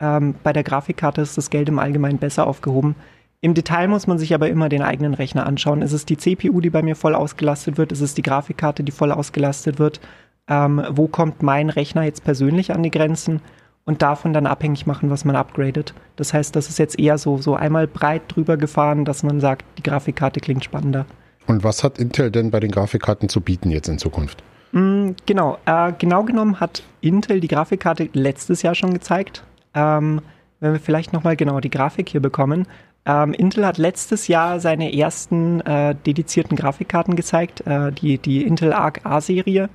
ähm, 0.00 0.36
bei 0.42 0.54
der 0.54 0.62
Grafikkarte 0.62 1.20
ist 1.20 1.36
das 1.36 1.50
Geld 1.50 1.68
im 1.68 1.78
Allgemeinen 1.78 2.16
besser 2.16 2.46
aufgehoben. 2.46 2.94
Im 3.42 3.52
Detail 3.52 3.88
muss 3.88 4.06
man 4.06 4.18
sich 4.18 4.34
aber 4.34 4.48
immer 4.48 4.70
den 4.70 4.80
eigenen 4.80 5.12
Rechner 5.12 5.44
anschauen. 5.44 5.82
Ist 5.82 5.92
es 5.92 6.06
die 6.06 6.16
CPU, 6.16 6.62
die 6.62 6.70
bei 6.70 6.80
mir 6.80 6.96
voll 6.96 7.14
ausgelastet 7.14 7.76
wird? 7.76 7.92
Ist 7.92 8.00
es 8.00 8.14
die 8.14 8.22
Grafikkarte, 8.22 8.82
die 8.84 8.92
voll 8.92 9.12
ausgelastet 9.12 9.78
wird? 9.78 10.00
Ähm, 10.48 10.82
wo 10.92 11.08
kommt 11.08 11.42
mein 11.42 11.68
Rechner 11.68 12.04
jetzt 12.04 12.24
persönlich 12.24 12.72
an 12.72 12.82
die 12.82 12.90
Grenzen? 12.90 13.42
Und 13.90 14.02
davon 14.02 14.32
dann 14.32 14.46
abhängig 14.46 14.86
machen, 14.86 15.10
was 15.10 15.24
man 15.24 15.34
upgradet. 15.34 15.94
Das 16.14 16.32
heißt, 16.32 16.54
das 16.54 16.68
ist 16.68 16.78
jetzt 16.78 16.96
eher 17.00 17.18
so, 17.18 17.38
so 17.38 17.56
einmal 17.56 17.88
breit 17.88 18.22
drüber 18.28 18.56
gefahren, 18.56 19.04
dass 19.04 19.24
man 19.24 19.40
sagt, 19.40 19.64
die 19.78 19.82
Grafikkarte 19.82 20.38
klingt 20.38 20.62
spannender. 20.62 21.06
Und 21.48 21.64
was 21.64 21.82
hat 21.82 21.98
Intel 21.98 22.30
denn 22.30 22.52
bei 22.52 22.60
den 22.60 22.70
Grafikkarten 22.70 23.28
zu 23.28 23.40
bieten 23.40 23.68
jetzt 23.72 23.88
in 23.88 23.98
Zukunft? 23.98 24.44
Mm, 24.70 25.10
genau, 25.26 25.58
äh, 25.66 25.92
genau 25.98 26.22
genommen 26.22 26.60
hat 26.60 26.84
Intel 27.00 27.40
die 27.40 27.48
Grafikkarte 27.48 28.08
letztes 28.12 28.62
Jahr 28.62 28.76
schon 28.76 28.94
gezeigt. 28.94 29.42
Ähm, 29.74 30.20
wenn 30.60 30.74
wir 30.74 30.78
vielleicht 30.78 31.12
nochmal 31.12 31.34
genau 31.34 31.58
die 31.58 31.70
Grafik 31.70 32.10
hier 32.10 32.22
bekommen, 32.22 32.68
ähm, 33.06 33.32
Intel 33.32 33.66
hat 33.66 33.76
letztes 33.76 34.28
Jahr 34.28 34.60
seine 34.60 34.96
ersten 34.96 35.62
äh, 35.62 35.96
dedizierten 35.96 36.56
Grafikkarten 36.56 37.16
gezeigt, 37.16 37.66
äh, 37.66 37.90
die, 37.90 38.18
die 38.18 38.44
Intel 38.44 38.72
Arc 38.72 39.04
A-Serie, 39.04 39.68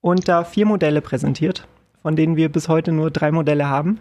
und 0.00 0.28
da 0.28 0.44
vier 0.44 0.64
Modelle 0.64 1.02
präsentiert, 1.02 1.68
von 2.02 2.16
denen 2.16 2.36
wir 2.36 2.50
bis 2.50 2.68
heute 2.68 2.92
nur 2.92 3.10
drei 3.10 3.32
Modelle 3.32 3.68
haben, 3.68 3.98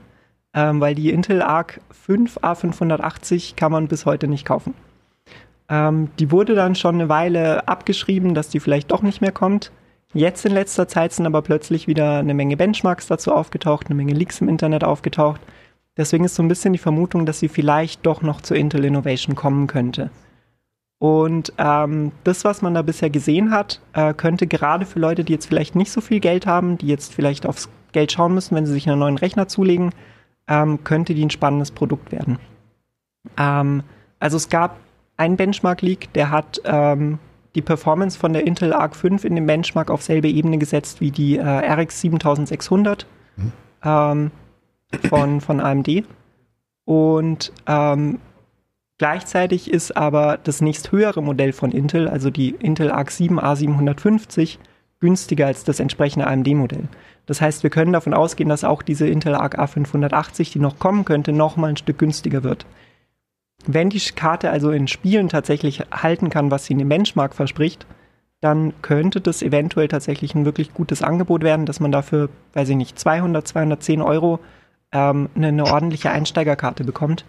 ähm, 0.53 0.81
weil 0.81 0.95
die 0.95 1.11
Intel 1.11 1.41
Arc 1.41 1.81
5 1.91 2.37
A580 2.37 3.55
kann 3.55 3.71
man 3.71 3.87
bis 3.87 4.05
heute 4.05 4.27
nicht 4.27 4.45
kaufen. 4.45 4.73
Ähm, 5.69 6.09
die 6.19 6.31
wurde 6.31 6.55
dann 6.55 6.75
schon 6.75 6.95
eine 6.95 7.09
Weile 7.09 7.67
abgeschrieben, 7.67 8.33
dass 8.33 8.49
die 8.49 8.59
vielleicht 8.59 8.91
doch 8.91 9.01
nicht 9.01 9.21
mehr 9.21 9.31
kommt. 9.31 9.71
Jetzt 10.13 10.43
in 10.45 10.53
letzter 10.53 10.87
Zeit 10.87 11.13
sind 11.13 11.27
aber 11.27 11.43
plötzlich 11.43 11.87
wieder 11.87 12.17
eine 12.17 12.33
Menge 12.33 12.57
Benchmarks 12.57 13.05
dazu 13.05 13.31
aufgetaucht, 13.31 13.87
eine 13.87 13.95
Menge 13.95 14.13
Leaks 14.13 14.41
im 14.41 14.49
Internet 14.49 14.83
aufgetaucht. 14.83 15.39
Deswegen 15.97 16.23
ist 16.23 16.35
so 16.35 16.41
ein 16.41 16.47
bisschen 16.47 16.73
die 16.73 16.79
Vermutung, 16.79 17.25
dass 17.25 17.39
sie 17.39 17.49
vielleicht 17.49 18.05
doch 18.05 18.21
noch 18.23 18.41
zur 18.41 18.57
Intel 18.57 18.85
Innovation 18.85 19.35
kommen 19.35 19.67
könnte. 19.67 20.09
Und 20.97 21.53
ähm, 21.57 22.11
das, 22.23 22.43
was 22.43 22.61
man 22.61 22.73
da 22.73 22.81
bisher 22.81 23.09
gesehen 23.09 23.51
hat, 23.51 23.79
äh, 23.93 24.13
könnte 24.13 24.47
gerade 24.47 24.85
für 24.85 24.99
Leute, 24.99 25.23
die 25.23 25.33
jetzt 25.33 25.45
vielleicht 25.45 25.75
nicht 25.75 25.91
so 25.91 26.01
viel 26.01 26.19
Geld 26.19 26.45
haben, 26.47 26.77
die 26.77 26.87
jetzt 26.87 27.13
vielleicht 27.13 27.45
aufs 27.45 27.69
Geld 27.91 28.11
schauen 28.11 28.33
müssen, 28.33 28.55
wenn 28.55 28.65
sie 28.65 28.73
sich 28.73 28.87
einen 28.87 28.99
neuen 28.99 29.17
Rechner 29.17 29.47
zulegen, 29.47 29.91
ähm, 30.47 30.83
könnte 30.83 31.13
die 31.13 31.25
ein 31.25 31.29
spannendes 31.29 31.71
Produkt 31.71 32.11
werden. 32.11 32.39
Ähm, 33.37 33.83
also 34.19 34.37
es 34.37 34.49
gab 34.49 34.77
einen 35.17 35.37
Benchmark-Leak, 35.37 36.13
der 36.13 36.31
hat 36.31 36.61
ähm, 36.65 37.19
die 37.55 37.61
Performance 37.61 38.17
von 38.17 38.33
der 38.33 38.45
Intel 38.45 38.73
Arc 38.73 38.95
5 38.95 39.25
in 39.25 39.35
dem 39.35 39.45
Benchmark 39.45 39.89
auf 39.89 40.01
selbe 40.01 40.29
Ebene 40.29 40.57
gesetzt 40.57 41.01
wie 41.01 41.11
die 41.11 41.37
äh, 41.37 41.43
RX 41.43 42.01
7600 42.01 43.05
mhm. 43.35 43.51
ähm, 43.83 44.31
von, 45.09 45.41
von 45.41 45.59
AMD. 45.59 46.03
Und 46.85 47.51
ähm, 47.67 48.19
gleichzeitig 48.97 49.71
ist 49.71 49.95
aber 49.95 50.39
das 50.43 50.61
nächsthöhere 50.61 51.21
Modell 51.21 51.53
von 51.53 51.71
Intel, 51.71 52.07
also 52.07 52.29
die 52.29 52.49
Intel 52.49 52.91
Arc 52.91 53.11
7 53.11 53.39
A750, 53.39 54.57
günstiger 54.99 55.47
als 55.47 55.63
das 55.63 55.79
entsprechende 55.79 56.27
AMD-Modell. 56.27 56.87
Das 57.29 57.41
heißt, 57.41 57.61
wir 57.61 57.69
können 57.69 57.93
davon 57.93 58.15
ausgehen, 58.15 58.49
dass 58.49 58.63
auch 58.63 58.81
diese 58.81 59.07
Intel 59.07 59.35
Arc 59.35 59.59
A580, 59.59 60.51
die 60.51 60.57
noch 60.57 60.79
kommen 60.79 61.05
könnte, 61.05 61.31
noch 61.31 61.57
mal 61.57 61.67
ein 61.67 61.77
Stück 61.77 61.99
günstiger 61.99 62.41
wird. 62.41 62.65
Wenn 63.67 63.91
die 63.91 63.99
Karte 63.99 64.49
also 64.49 64.71
in 64.71 64.87
Spielen 64.87 65.29
tatsächlich 65.29 65.83
halten 65.91 66.31
kann, 66.31 66.49
was 66.49 66.65
sie 66.65 66.73
in 66.73 66.79
dem 66.79 66.89
Benchmark 66.89 67.35
verspricht, 67.35 67.85
dann 68.41 68.73
könnte 68.81 69.21
das 69.21 69.43
eventuell 69.43 69.87
tatsächlich 69.87 70.33
ein 70.33 70.45
wirklich 70.45 70.73
gutes 70.73 71.03
Angebot 71.03 71.43
werden, 71.43 71.67
dass 71.67 71.79
man 71.79 71.91
dafür, 71.91 72.29
weiß 72.53 72.67
ich 72.69 72.75
nicht, 72.75 72.97
200, 72.97 73.47
210 73.47 74.01
Euro 74.01 74.39
ähm, 74.91 75.29
eine, 75.35 75.49
eine, 75.49 75.65
ordentliche 75.65 76.09
Einsteigerkarte 76.09 76.83
bekommt. 76.83 77.25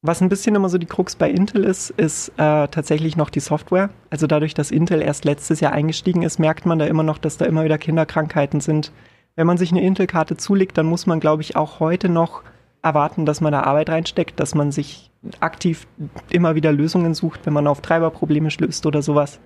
Was 0.00 0.22
ein 0.22 0.28
bisschen 0.28 0.54
immer 0.54 0.68
so 0.68 0.78
die 0.78 0.86
Krux 0.86 1.16
bei 1.16 1.28
Intel 1.28 1.64
ist, 1.64 1.90
ist 1.90 2.28
äh, 2.36 2.68
tatsächlich 2.68 3.16
noch 3.16 3.30
die 3.30 3.40
Software. 3.40 3.90
Also 4.10 4.28
dadurch, 4.28 4.54
dass 4.54 4.70
Intel 4.70 5.02
erst 5.02 5.24
letztes 5.24 5.58
Jahr 5.58 5.72
eingestiegen 5.72 6.22
ist, 6.22 6.38
merkt 6.38 6.66
man 6.66 6.78
da 6.78 6.86
immer 6.86 7.02
noch, 7.02 7.18
dass 7.18 7.36
da 7.36 7.46
immer 7.46 7.64
wieder 7.64 7.78
Kinderkrankheiten 7.78 8.60
sind. 8.60 8.92
Wenn 9.34 9.48
man 9.48 9.58
sich 9.58 9.72
eine 9.72 9.82
Intel-Karte 9.82 10.36
zulegt, 10.36 10.78
dann 10.78 10.86
muss 10.86 11.06
man, 11.06 11.18
glaube 11.18 11.42
ich, 11.42 11.56
auch 11.56 11.80
heute 11.80 12.08
noch 12.08 12.44
erwarten, 12.80 13.26
dass 13.26 13.40
man 13.40 13.52
da 13.52 13.62
Arbeit 13.62 13.90
reinsteckt, 13.90 14.38
dass 14.38 14.54
man 14.54 14.70
sich 14.70 15.10
aktiv 15.40 15.88
immer 16.30 16.54
wieder 16.54 16.70
Lösungen 16.70 17.14
sucht, 17.14 17.44
wenn 17.44 17.52
man 17.52 17.66
auf 17.66 17.80
Treiberprobleme 17.80 18.52
stößt 18.52 18.86
oder 18.86 19.02
sowas. 19.02 19.40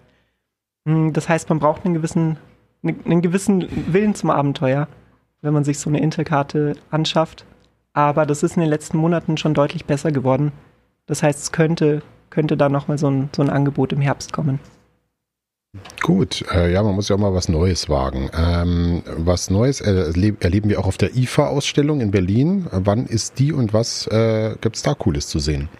Hm, 0.86 1.14
das 1.14 1.30
heißt, 1.30 1.48
man 1.48 1.60
braucht 1.60 1.86
einen 1.86 1.94
gewissen, 1.94 2.36
einen 2.82 3.22
gewissen 3.22 3.66
Willen 3.92 4.14
zum 4.14 4.28
Abenteuer, 4.28 4.86
wenn 5.40 5.54
man 5.54 5.64
sich 5.64 5.78
so 5.78 5.88
eine 5.88 6.00
Intel-Karte 6.00 6.74
anschafft. 6.90 7.46
Aber 7.92 8.26
das 8.26 8.42
ist 8.42 8.56
in 8.56 8.60
den 8.60 8.70
letzten 8.70 8.96
Monaten 8.96 9.36
schon 9.36 9.54
deutlich 9.54 9.84
besser 9.84 10.12
geworden. 10.12 10.52
Das 11.06 11.22
heißt, 11.22 11.38
es 11.38 11.52
könnte, 11.52 12.02
könnte 12.30 12.56
da 12.56 12.68
nochmal 12.68 12.98
so 12.98 13.10
ein, 13.10 13.28
so 13.34 13.42
ein 13.42 13.50
Angebot 13.50 13.92
im 13.92 14.00
Herbst 14.00 14.32
kommen. 14.32 14.60
Gut, 16.02 16.44
äh, 16.52 16.70
ja, 16.70 16.82
man 16.82 16.94
muss 16.94 17.08
ja 17.08 17.16
auch 17.16 17.20
mal 17.20 17.32
was 17.32 17.48
Neues 17.48 17.88
wagen. 17.88 18.30
Ähm, 18.36 19.02
was 19.16 19.48
Neues 19.48 19.80
erleb 19.80 20.44
erleben 20.44 20.68
wir 20.68 20.78
auch 20.78 20.86
auf 20.86 20.98
der 20.98 21.16
IFA-Ausstellung 21.16 22.00
in 22.00 22.10
Berlin. 22.10 22.66
Wann 22.70 23.06
ist 23.06 23.38
die 23.38 23.52
und 23.52 23.72
was 23.72 24.06
äh, 24.08 24.54
gibt 24.60 24.76
es 24.76 24.82
da 24.82 24.94
Cooles 24.94 25.28
zu 25.28 25.38
sehen? 25.38 25.70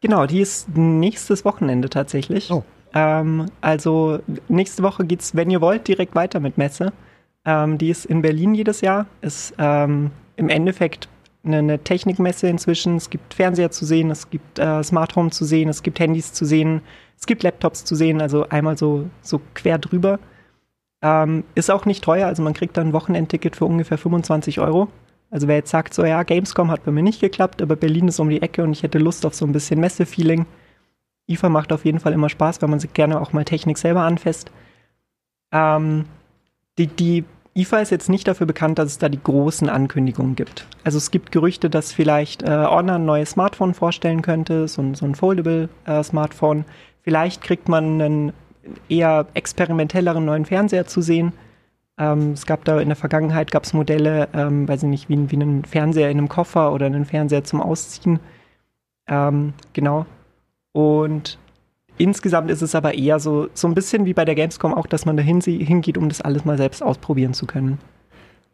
Genau, 0.00 0.26
die 0.26 0.40
ist 0.40 0.76
nächstes 0.76 1.44
Wochenende 1.44 1.90
tatsächlich. 1.90 2.52
Oh. 2.52 2.62
Ähm, 2.94 3.46
also 3.60 4.20
nächste 4.48 4.84
Woche 4.84 5.04
geht 5.04 5.22
es, 5.22 5.34
wenn 5.34 5.50
ihr 5.50 5.60
wollt, 5.60 5.88
direkt 5.88 6.14
weiter 6.14 6.38
mit 6.38 6.56
Messe. 6.56 6.92
Ähm, 7.44 7.78
die 7.78 7.90
ist 7.90 8.06
in 8.06 8.22
Berlin 8.22 8.54
jedes 8.54 8.80
Jahr. 8.80 9.06
Ist 9.22 9.54
ähm, 9.58 10.12
im 10.36 10.48
Endeffekt 10.48 11.08
eine, 11.46 11.58
eine, 11.58 11.78
Technikmesse 11.78 12.48
inzwischen. 12.48 12.96
Es 12.96 13.10
gibt 13.10 13.34
Fernseher 13.34 13.70
zu 13.70 13.84
sehen, 13.84 14.10
es 14.10 14.30
gibt 14.30 14.58
äh, 14.58 14.82
Smart 14.82 15.16
Home 15.16 15.30
zu 15.30 15.44
sehen, 15.44 15.68
es 15.68 15.82
gibt 15.82 15.98
Handys 15.98 16.32
zu 16.32 16.44
sehen. 16.44 16.82
Es 17.18 17.26
gibt 17.26 17.42
Laptops 17.42 17.84
zu 17.84 17.94
sehen, 17.94 18.20
also 18.20 18.48
einmal 18.48 18.76
so, 18.76 19.08
so 19.22 19.40
quer 19.54 19.78
drüber. 19.78 20.18
Ähm, 21.02 21.44
ist 21.54 21.70
auch 21.70 21.86
nicht 21.86 22.04
teuer, 22.04 22.26
also 22.26 22.42
man 22.42 22.54
kriegt 22.54 22.76
dann 22.76 22.88
ein 22.88 22.92
Wochenendticket 22.92 23.56
für 23.56 23.64
ungefähr 23.64 23.98
25 23.98 24.60
Euro. 24.60 24.88
Also 25.30 25.48
wer 25.48 25.56
jetzt 25.56 25.70
sagt, 25.70 25.94
so 25.94 26.04
ja, 26.04 26.22
Gamescom 26.22 26.70
hat 26.70 26.84
bei 26.84 26.92
mir 26.92 27.02
nicht 27.02 27.20
geklappt, 27.20 27.60
aber 27.62 27.76
Berlin 27.76 28.08
ist 28.08 28.20
um 28.20 28.28
die 28.28 28.42
Ecke 28.42 28.62
und 28.62 28.72
ich 28.72 28.82
hätte 28.82 28.98
Lust 28.98 29.26
auf 29.26 29.34
so 29.34 29.44
ein 29.44 29.52
bisschen 29.52 29.80
Messe-Feeling. 29.80 30.46
IFA 31.28 31.48
macht 31.48 31.72
auf 31.72 31.84
jeden 31.84 32.00
Fall 32.00 32.12
immer 32.12 32.28
Spaß, 32.28 32.62
weil 32.62 32.68
man 32.68 32.78
sich 32.78 32.92
gerne 32.92 33.20
auch 33.20 33.32
mal 33.32 33.44
Technik 33.44 33.78
selber 33.78 34.02
anfasst. 34.02 34.52
Ähm, 35.52 36.04
die, 36.78 36.86
die 36.86 37.24
IFA 37.56 37.78
ist 37.78 37.90
jetzt 37.90 38.10
nicht 38.10 38.28
dafür 38.28 38.46
bekannt, 38.46 38.78
dass 38.78 38.88
es 38.90 38.98
da 38.98 39.08
die 39.08 39.22
großen 39.22 39.70
Ankündigungen 39.70 40.36
gibt. 40.36 40.66
Also 40.84 40.98
es 40.98 41.10
gibt 41.10 41.32
Gerüchte, 41.32 41.70
dass 41.70 41.92
vielleicht 41.92 42.42
äh, 42.42 42.48
Honor 42.48 42.96
ein 42.96 43.06
neues 43.06 43.30
Smartphone 43.30 43.72
vorstellen 43.72 44.20
könnte, 44.20 44.68
so, 44.68 44.94
so 44.94 45.06
ein 45.06 45.14
Foldable 45.14 45.70
äh, 45.86 46.02
Smartphone. 46.02 46.66
Vielleicht 47.02 47.42
kriegt 47.42 47.68
man 47.68 48.00
einen 48.00 48.32
eher 48.88 49.26
experimentelleren 49.32 50.24
neuen 50.24 50.44
Fernseher 50.44 50.86
zu 50.86 51.00
sehen. 51.00 51.32
Ähm, 51.98 52.32
es 52.32 52.44
gab 52.44 52.64
da 52.66 52.78
in 52.78 52.88
der 52.88 52.96
Vergangenheit 52.96 53.50
gab 53.50 53.64
es 53.64 53.72
Modelle, 53.72 54.28
ähm, 54.34 54.68
weiß 54.68 54.82
ich 54.82 54.88
nicht, 54.88 55.08
wie, 55.08 55.30
wie 55.30 55.36
einen 55.36 55.64
Fernseher 55.64 56.10
in 56.10 56.18
einem 56.18 56.28
Koffer 56.28 56.72
oder 56.72 56.86
einen 56.86 57.06
Fernseher 57.06 57.44
zum 57.44 57.62
Ausziehen. 57.62 58.20
Ähm, 59.06 59.54
genau. 59.72 60.04
Und 60.72 61.38
insgesamt 61.98 62.50
ist 62.50 62.62
es 62.62 62.74
aber 62.74 62.94
eher 62.94 63.18
so, 63.18 63.48
so 63.54 63.68
ein 63.68 63.74
bisschen 63.74 64.06
wie 64.06 64.14
bei 64.14 64.24
der 64.24 64.34
Gamescom 64.34 64.74
auch, 64.74 64.86
dass 64.86 65.06
man 65.06 65.16
dahin 65.16 65.40
hingeht, 65.40 65.98
um 65.98 66.08
das 66.08 66.20
alles 66.20 66.44
mal 66.44 66.56
selbst 66.56 66.82
ausprobieren 66.82 67.34
zu 67.34 67.46
können. 67.46 67.78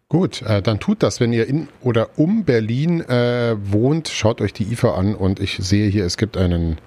Gut, 0.09 0.43
äh, 0.43 0.61
dann 0.61 0.79
tut 0.79 1.03
das, 1.03 1.21
wenn 1.21 1.33
ihr 1.33 1.49
in 1.49 1.69
oder 1.81 2.11
um 2.17 2.45
Berlin 2.45 3.01
äh, 3.01 3.57
wohnt, 3.59 4.09
schaut 4.09 4.41
euch 4.41 4.53
die 4.53 4.71
IFA 4.71 4.95
an 4.95 5.15
und 5.15 5.41
ich 5.41 5.57
sehe 5.57 5.89
hier, 5.89 6.05
es 6.05 6.19
gibt 6.19 6.37
einen 6.37 6.79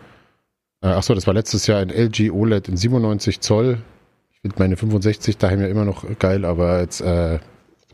äh, 0.86 0.90
achso, 0.90 1.16
das 1.16 1.26
war 1.26 1.34
letztes 1.34 1.66
Jahr 1.66 1.80
ein 1.80 1.90
LG 1.90 2.32
OLED 2.32 2.70
in 2.70 2.78
97 2.78 3.40
Zoll. 3.40 3.80
Ich 4.32 4.42
finde 4.42 4.58
meine 4.60 4.78
65 4.78 5.38
daheim 5.38 5.62
ja 5.62 5.68
immer 5.68 5.86
noch 5.86 6.06
geil, 6.20 6.46
aber 6.46 6.82
jetzt 6.82 7.02
äh, 7.02 7.40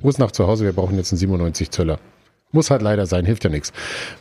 muss 0.01 0.17
nach 0.17 0.31
zu 0.31 0.45
Hause, 0.45 0.65
wir 0.65 0.73
brauchen 0.73 0.97
jetzt 0.97 1.13
einen 1.13 1.19
97 1.19 1.71
Zöller. 1.71 1.99
Muss 2.51 2.69
halt 2.69 2.81
leider 2.81 3.05
sein, 3.05 3.25
hilft 3.25 3.43
ja 3.43 3.49
nichts. 3.49 3.71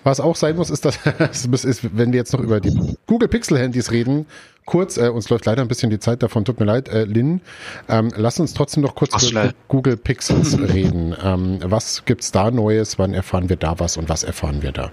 Was 0.04 0.20
auch 0.20 0.36
sein 0.36 0.56
muss, 0.56 0.70
ist, 0.70 0.84
dass, 0.84 0.98
ist, 1.64 1.96
wenn 1.96 2.12
wir 2.12 2.18
jetzt 2.18 2.32
noch 2.32 2.40
über 2.40 2.60
die 2.60 2.96
Google 3.06 3.28
Pixel 3.28 3.58
Handys 3.58 3.90
reden, 3.90 4.26
kurz, 4.66 4.96
äh, 4.96 5.08
uns 5.08 5.28
läuft 5.30 5.46
leider 5.46 5.62
ein 5.62 5.68
bisschen 5.68 5.90
die 5.90 5.98
Zeit 5.98 6.22
davon, 6.22 6.44
tut 6.44 6.60
mir 6.60 6.66
leid, 6.66 6.88
äh, 6.88 7.04
Lynn, 7.04 7.40
ähm, 7.88 8.12
lass 8.16 8.38
uns 8.38 8.54
trotzdem 8.54 8.82
noch 8.82 8.94
kurz 8.94 9.30
über 9.30 9.52
Google 9.68 9.96
Pixels 9.96 10.58
reden. 10.72 11.16
Ähm, 11.22 11.58
was 11.64 12.04
gibt's 12.04 12.30
da 12.30 12.50
Neues? 12.50 12.98
Wann 12.98 13.14
erfahren 13.14 13.48
wir 13.48 13.56
da 13.56 13.80
was 13.80 13.96
und 13.96 14.08
was 14.08 14.22
erfahren 14.22 14.62
wir 14.62 14.72
da? 14.72 14.92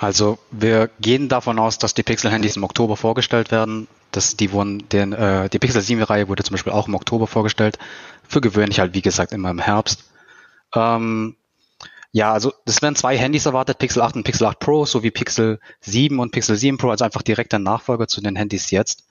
Also 0.00 0.38
wir 0.50 0.88
gehen 1.00 1.28
davon 1.28 1.58
aus, 1.58 1.76
dass 1.76 1.92
die 1.92 2.02
Pixel-Handys 2.02 2.56
im 2.56 2.64
Oktober 2.64 2.96
vorgestellt 2.96 3.50
werden. 3.50 3.86
Das, 4.12 4.34
die, 4.34 4.50
wurden, 4.50 4.88
den, 4.88 5.12
äh, 5.12 5.50
die 5.50 5.58
Pixel 5.58 5.82
7-Reihe 5.82 6.26
wurde 6.28 6.42
zum 6.42 6.54
Beispiel 6.54 6.72
auch 6.72 6.88
im 6.88 6.94
Oktober 6.94 7.26
vorgestellt. 7.26 7.78
Für 8.26 8.40
gewöhnlich 8.40 8.80
halt, 8.80 8.94
wie 8.94 9.02
gesagt, 9.02 9.32
immer 9.32 9.50
im 9.50 9.58
Herbst. 9.58 10.04
Ähm, 10.74 11.36
ja, 12.12 12.32
also 12.32 12.52
das 12.64 12.82
werden 12.82 12.96
zwei 12.96 13.16
Handys 13.16 13.46
erwartet, 13.46 13.78
Pixel 13.78 14.02
8 14.02 14.16
und 14.16 14.24
Pixel 14.24 14.46
8 14.46 14.58
Pro, 14.58 14.84
sowie 14.84 15.10
Pixel 15.10 15.60
7 15.80 16.18
und 16.18 16.32
Pixel 16.32 16.56
7 16.56 16.76
Pro, 16.76 16.90
also 16.90 17.04
einfach 17.04 17.22
direkter 17.22 17.58
Nachfolger 17.58 18.08
zu 18.08 18.20
den 18.20 18.36
Handys 18.36 18.70
jetzt. 18.70 19.04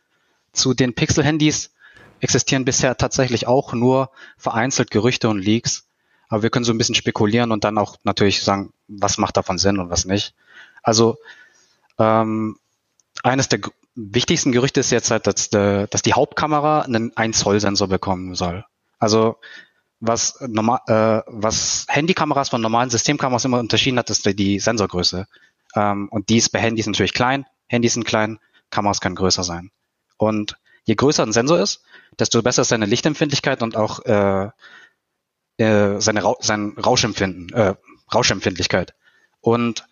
Zu 0.52 0.74
den 0.74 0.94
Pixel-Handys 0.94 1.72
existieren 2.20 2.66
bisher 2.66 2.98
tatsächlich 2.98 3.48
auch 3.48 3.74
nur 3.74 4.10
vereinzelt 4.38 4.92
Gerüchte 4.92 5.30
und 5.30 5.40
Leaks. 5.40 5.86
Aber 6.28 6.44
wir 6.44 6.50
können 6.50 6.66
so 6.66 6.74
ein 6.74 6.78
bisschen 6.78 6.96
spekulieren 6.96 7.52
und 7.52 7.64
dann 7.64 7.78
auch 7.78 7.98
natürlich 8.04 8.44
sagen, 8.44 8.74
was 8.88 9.18
macht 9.18 9.38
davon 9.38 9.58
Sinn 9.58 9.80
und 9.80 9.90
was 9.90 10.06
nicht. 10.06 10.34
Also 10.84 11.18
ähm, 11.98 12.58
eines 13.24 13.48
der 13.48 13.62
wichtigsten 13.96 14.52
Gerüchte 14.52 14.80
ist 14.80 14.92
jetzt 14.92 15.12
halt, 15.12 15.28
dass, 15.28 15.50
de, 15.50 15.88
dass 15.88 16.02
die 16.02 16.14
Hauptkamera 16.14 16.82
einen 16.82 17.16
1 17.16 17.40
Zoll 17.40 17.60
Sensor 17.60 17.88
bekommen 17.88 18.36
soll. 18.36 18.66
Also 19.00 19.38
was, 20.00 20.40
normal, 20.42 20.80
äh, 20.88 21.24
was 21.28 21.86
Handykameras 21.90 22.50
von 22.50 22.62
normalen 22.62 22.90
Systemkameras 22.90 23.46
immer 23.46 23.60
unterschieden 23.60 24.00
hat, 24.00 24.10
ist 24.10 24.26
die 24.26 24.60
Sensorgröße. 24.60 25.28
Ähm, 25.76 26.08
und 26.10 26.30
die 26.30 26.38
ist 26.38 26.50
bei 26.50 26.60
Handys 26.60 26.88
natürlich 26.88 27.14
klein. 27.14 27.46
Handys 27.68 27.94
sind 27.94 28.06
klein, 28.06 28.40
Kameras 28.70 29.02
können 29.02 29.16
größer 29.16 29.44
sein. 29.44 29.72
Und 30.18 30.58
je 30.86 30.96
größer 30.96 31.24
ein 31.24 31.34
Sensor 31.34 31.60
ist, 31.60 31.84
desto 32.18 32.42
besser 32.42 32.64
ist 32.64 32.70
seine 32.70 32.86
Lichtempfindlichkeit 32.86 33.62
und 33.62 33.76
auch 33.76 34.00
äh, 34.06 34.50
äh, 35.58 36.00
seine 36.00 36.24
Ra 36.24 36.36
sein 36.40 36.76
Rauschempfinden, 36.78 37.54
äh, 37.54 37.76
Rauschempfindlichkeit. 38.14 38.96
Und 39.42 39.86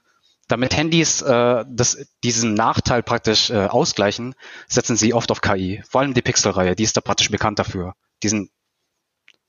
damit 0.47 0.75
Handys 0.75 1.21
äh, 1.21 1.65
das, 1.67 1.97
diesen 2.23 2.53
Nachteil 2.53 3.03
praktisch 3.03 3.49
äh, 3.49 3.65
ausgleichen, 3.65 4.33
setzen 4.67 4.95
sie 4.95 5.13
oft 5.13 5.29
auf 5.29 5.41
KI. 5.41 5.83
Vor 5.87 6.01
allem 6.01 6.13
die 6.13 6.21
Pixel-Reihe, 6.21 6.75
die 6.75 6.83
ist 6.83 6.95
da 6.95 7.01
praktisch 7.01 7.29
bekannt 7.29 7.59
dafür. 7.59 7.95
Die 8.23 8.29
sind 8.29 8.49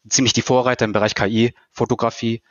ziemlich 0.09 0.33
die 0.33 0.43
Vorreiter 0.43 0.85
im 0.85 0.93
Bereich 0.93 1.15
KI, 1.15 1.55
Fotografie. 1.71 2.43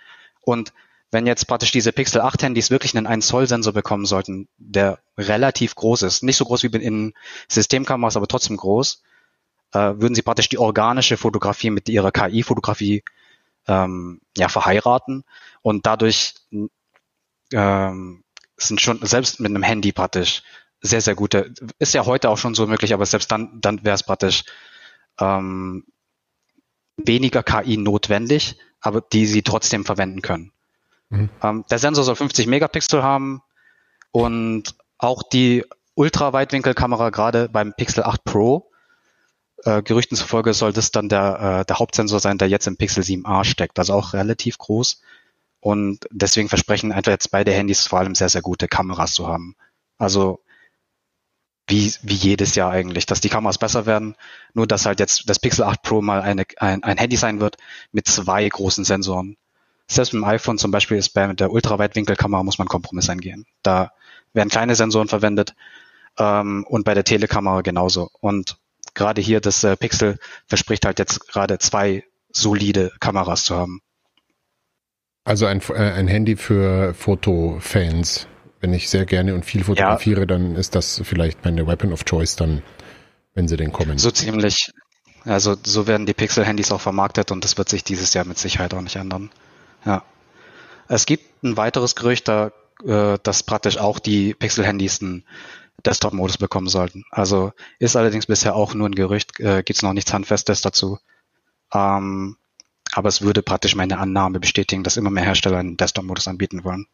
Und 0.42 0.74
wenn 1.12 1.26
jetzt 1.26 1.46
praktisch 1.46 1.72
diese 1.72 1.94
Pixel 1.94 2.22
8 2.22 2.44
Handys 2.44 2.70
wirklich 2.70 2.96
einen 2.96 3.08
1 3.08 3.28
Zoll 3.28 3.48
Sensor 3.48 3.74
bekommen 3.74 4.06
sollten, 4.06 4.48
der 4.58 5.00
relativ 5.18 5.76
groß 5.76 6.02
ist, 6.04 6.24
nicht 6.24 6.38
so 6.38 6.46
groß 6.46 6.64
wie 6.64 6.68
in 6.68 7.14
Systemkameras, 7.48 8.18
aber 8.18 8.28
trotzdem 8.28 8.58
groß, 8.58 9.04
äh, 9.74 9.80
würden 9.80 10.16
sie 10.16 10.22
praktisch 10.22 10.50
die 10.50 10.58
organische 10.58 11.18
Fotografie 11.18 11.70
mit 11.70 11.88
ihrer 11.90 12.12
KI-Fotografie 12.12 13.04
ähm, 13.68 14.22
ja, 14.38 14.50
verheiraten 14.50 15.24
und 15.62 15.86
dadurch 15.86 16.36
ähm, 17.54 18.24
sind 18.58 18.82
schon 18.82 19.00
selbst 19.06 19.40
mit 19.40 19.50
einem 19.50 19.64
Handy 19.64 19.92
praktisch 19.92 20.44
sehr, 20.82 21.02
sehr 21.02 21.16
gute, 21.16 21.54
ist 21.80 21.94
ja 21.94 22.06
heute 22.06 22.30
auch 22.30 22.38
schon 22.38 22.56
so 22.56 22.68
möglich, 22.68 22.94
aber 22.94 23.06
selbst 23.06 23.32
dann, 23.32 23.60
dann 23.62 23.84
wäre 23.84 23.96
es 23.96 24.04
praktisch 24.04 24.44
ähm, 25.20 25.86
weniger 26.98 27.44
KI 27.44 27.78
notwendig, 27.78 28.58
aber 28.82 29.02
die 29.02 29.26
sie 29.26 29.44
trotzdem 29.44 29.86
verwenden 29.86 30.22
können. 30.22 30.52
Mhm. 31.10 31.30
Ähm, 31.42 31.66
der 31.70 31.80
Sensor 31.80 32.04
soll 32.04 32.16
50 32.16 32.48
Megapixel 32.48 33.04
haben 33.04 33.42
und 34.12 34.76
auch 34.98 35.24
die 35.24 35.64
Ultraweitwinkelkamera 35.96 37.10
gerade 37.10 37.50
beim 37.50 37.74
Pixel 37.74 38.04
8 38.04 38.24
Pro, 38.24 38.70
äh, 39.64 39.82
Gerüchten 39.82 40.18
zufolge 40.18 40.54
soll 40.54 40.74
das 40.74 40.92
dann 40.92 41.10
der, 41.10 41.60
äh, 41.62 41.66
der 41.66 41.80
Hauptsensor 41.80 42.20
sein, 42.20 42.38
der 42.38 42.48
jetzt 42.48 42.68
im 42.68 42.78
Pixel 42.78 43.04
7a 43.04 43.44
steckt, 43.44 43.80
also 43.80 43.94
auch 43.94 44.14
relativ 44.14 44.58
groß. 44.58 45.02
Und 45.60 46.08
deswegen 46.12 46.50
versprechen 46.50 46.92
einfach 46.92 47.12
jetzt 47.12 47.32
beide 47.32 47.52
Handys 47.52 47.88
vor 47.88 48.00
allem 48.00 48.16
sehr, 48.16 48.30
sehr 48.30 48.42
gute 48.42 48.68
Kameras 48.68 49.14
zu 49.14 49.28
haben. 49.28 49.56
Also 49.98 50.40
wie, 51.67 51.93
wie 52.01 52.13
jedes 52.13 52.56
Jahr 52.56 52.71
eigentlich, 52.71 53.06
dass 53.06 53.21
die 53.21 53.30
Kameras 53.30 53.58
besser 53.58 53.86
werden. 53.86 54.15
Nur 54.53 54.67
dass 54.67 54.86
halt 54.86 54.99
jetzt 54.99 55.30
das 55.30 55.39
Pixel 55.39 55.65
8 55.65 55.82
Pro 55.82 56.01
mal 56.01 56.21
eine, 56.21 56.45
ein, 56.58 56.84
ein 56.84 56.97
Handy 56.97 57.17
sein 57.17 57.39
wird 57.39 57.58
mit 57.91 58.08
zwei 58.08 58.47
großen 58.47 58.86
Sensoren. 58.86 59.38
Selbst 59.88 60.13
mit 60.13 60.21
dem 60.21 60.25
iPhone 60.27 60.58
zum 60.58 60.71
Beispiel 60.71 60.97
ist 60.97 61.10
bei 61.10 61.32
der 61.34 61.51
Ultraweitwinkelkamera 61.51 62.43
muss 62.43 62.58
man 62.58 62.67
Kompromiss 62.67 63.10
eingehen. 63.10 63.45
Da 63.63 63.91
werden 64.34 64.49
kleine 64.49 64.75
Sensoren 64.75 65.08
verwendet 65.08 65.56
ähm, 66.17 66.65
und 66.67 66.84
bei 66.84 66.93
der 66.93 67.03
Telekamera 67.03 67.62
genauso. 67.62 68.10
Und 68.19 68.58
gerade 68.93 69.21
hier 69.21 69.41
das 69.41 69.63
äh, 69.63 69.75
Pixel 69.75 70.19
verspricht 70.47 70.86
halt 70.86 70.99
jetzt 70.99 71.27
gerade 71.27 71.60
zwei 71.60 72.03
solide 72.32 72.91
Kameras 72.99 73.43
zu 73.43 73.56
haben. 73.56 73.82
Also 75.23 75.45
ein, 75.45 75.62
äh, 75.69 75.73
ein 75.73 76.08
Handy 76.08 76.38
für 76.38 76.93
Fotofans 76.93 78.27
wenn 78.60 78.74
ich 78.74 78.89
sehr 78.89 79.06
gerne 79.06 79.36
und 79.36 79.46
viel 79.46 79.63
fotografiere, 79.63 80.22
ja. 80.22 80.26
dann 80.26 80.56
ist 80.56 80.76
das 80.76 81.02
vielleicht 81.04 81.46
meine 81.46 81.67
Weapon 81.67 81.93
of 81.93 82.06
Choice 82.06 82.36
dann, 82.36 82.63
wenn 83.34 83.48
sie 83.48 83.58
denn 83.58 83.72
kommen. 83.72 83.98
So 83.98 84.12
ziemlich. 84.12 84.72
Also 85.26 85.58
so 85.62 85.88
werden 85.88 86.06
die 86.06 86.13
Pixel-Handys 86.13 86.72
auch 86.72 86.82
vermarktet 86.82 87.32
und 87.32 87.43
das 87.43 87.58
wird 87.58 87.70
sich 87.70 87.84
dieses 87.84 88.13
Jahr 88.13 88.26
mit 88.26 88.38
Sicherheit 88.38 88.74
auch 88.74 88.82
nicht 88.82 88.96
ändern. 88.96 89.30
Ja. 89.86 90.04
Es 90.88 91.06
gibt 91.06 91.43
ein 91.43 91.58
weiteres 91.58 91.96
Gerücht, 91.96 92.28
da, 92.28 92.52
äh, 92.86 93.17
dass 93.22 93.43
praktisch 93.43 93.78
auch 93.78 94.00
die 94.00 94.34
Pixel-Handys 94.34 95.02
einen 95.02 95.26
Desktop-Modus 95.86 96.38
bekommen 96.38 96.67
sollten. 96.67 97.04
Also 97.12 97.52
ist 97.78 97.96
allerdings 97.96 98.26
bisher 98.26 98.56
auch 98.56 98.74
nur 98.74 98.88
ein 98.88 98.96
Gerücht, 98.96 99.39
äh, 99.39 99.63
gibt 99.63 99.78
es 99.78 99.84
noch 99.84 99.93
nichts 99.93 100.13
Handfestes 100.13 100.62
dazu. 100.62 100.98
Ähm, 101.74 102.38
aber 102.93 103.10
es 103.10 103.22
würde 103.22 103.43
praktisch 103.43 103.76
meine 103.76 104.00
Annahme 104.00 104.39
bestätigen, 104.39 104.84
dass 104.84 104.98
immer 104.98 105.10
mehr 105.10 105.26
Hersteller 105.26 105.58
einen 105.58 105.78
Desktop-Modus 105.78 106.28
anbieten 106.28 106.63
wollen. 106.63 106.88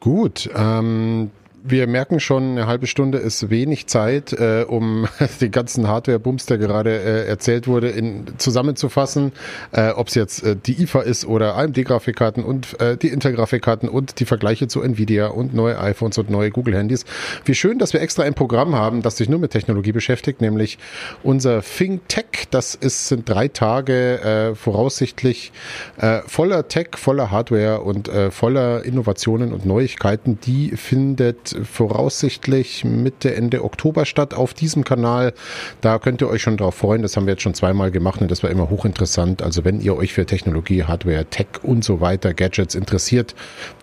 Gut, 0.00 0.48
ähm, 0.54 1.30
wir 1.70 1.86
merken 1.86 2.20
schon, 2.20 2.52
eine 2.52 2.66
halbe 2.66 2.86
Stunde 2.86 3.18
ist 3.18 3.50
wenig 3.50 3.86
Zeit, 3.86 4.32
äh, 4.32 4.64
um 4.66 5.06
den 5.40 5.50
ganzen 5.50 5.88
Hardware-Bums, 5.88 6.46
der 6.46 6.58
gerade 6.58 6.90
äh, 6.90 7.26
erzählt 7.26 7.66
wurde, 7.66 7.88
in, 7.90 8.24
zusammenzufassen. 8.38 9.32
Äh, 9.72 9.90
Ob 9.90 10.08
es 10.08 10.14
jetzt 10.14 10.42
äh, 10.42 10.56
die 10.56 10.82
IFA 10.82 11.00
ist 11.00 11.26
oder 11.26 11.56
AMD-Grafikkarten 11.56 12.44
und 12.44 12.80
äh, 12.80 12.96
die 12.96 13.08
Intel-Grafikkarten 13.08 13.88
und 13.88 14.20
die 14.20 14.24
Vergleiche 14.24 14.68
zu 14.68 14.82
Nvidia 14.82 15.28
und 15.28 15.54
neue 15.54 15.78
iPhones 15.80 16.18
und 16.18 16.30
neue 16.30 16.50
Google-Handys. 16.50 17.04
Wie 17.44 17.54
schön, 17.54 17.78
dass 17.78 17.92
wir 17.92 18.00
extra 18.00 18.22
ein 18.22 18.34
Programm 18.34 18.74
haben, 18.74 19.02
das 19.02 19.16
sich 19.16 19.28
nur 19.28 19.38
mit 19.38 19.50
Technologie 19.50 19.92
beschäftigt, 19.92 20.40
nämlich 20.40 20.78
unser 21.22 21.62
ThinkTech. 21.62 22.48
Das 22.50 22.74
ist, 22.74 23.08
sind 23.08 23.28
drei 23.28 23.48
Tage 23.48 24.20
äh, 24.20 24.54
voraussichtlich 24.54 25.52
äh, 25.98 26.20
voller 26.26 26.68
Tech, 26.68 26.88
voller 26.96 27.30
Hardware 27.30 27.80
und 27.80 28.08
äh, 28.08 28.30
voller 28.30 28.84
Innovationen 28.84 29.52
und 29.52 29.66
Neuigkeiten. 29.66 30.38
Die 30.40 30.70
findet 30.76 31.57
voraussichtlich 31.64 32.84
Mitte, 32.84 33.34
Ende 33.34 33.64
Oktober 33.64 34.04
statt 34.04 34.34
auf 34.34 34.54
diesem 34.54 34.84
Kanal. 34.84 35.32
Da 35.80 35.98
könnt 35.98 36.20
ihr 36.20 36.28
euch 36.28 36.42
schon 36.42 36.56
drauf 36.56 36.74
freuen. 36.74 37.02
Das 37.02 37.16
haben 37.16 37.26
wir 37.26 37.32
jetzt 37.34 37.42
schon 37.42 37.54
zweimal 37.54 37.90
gemacht 37.90 38.20
und 38.20 38.30
das 38.30 38.42
war 38.42 38.50
immer 38.50 38.70
hochinteressant. 38.70 39.42
Also 39.42 39.64
wenn 39.64 39.80
ihr 39.80 39.96
euch 39.96 40.12
für 40.12 40.26
Technologie, 40.26 40.84
Hardware, 40.84 41.24
Tech 41.26 41.46
und 41.62 41.84
so 41.84 42.00
weiter, 42.00 42.34
Gadgets 42.34 42.74
interessiert, 42.74 43.34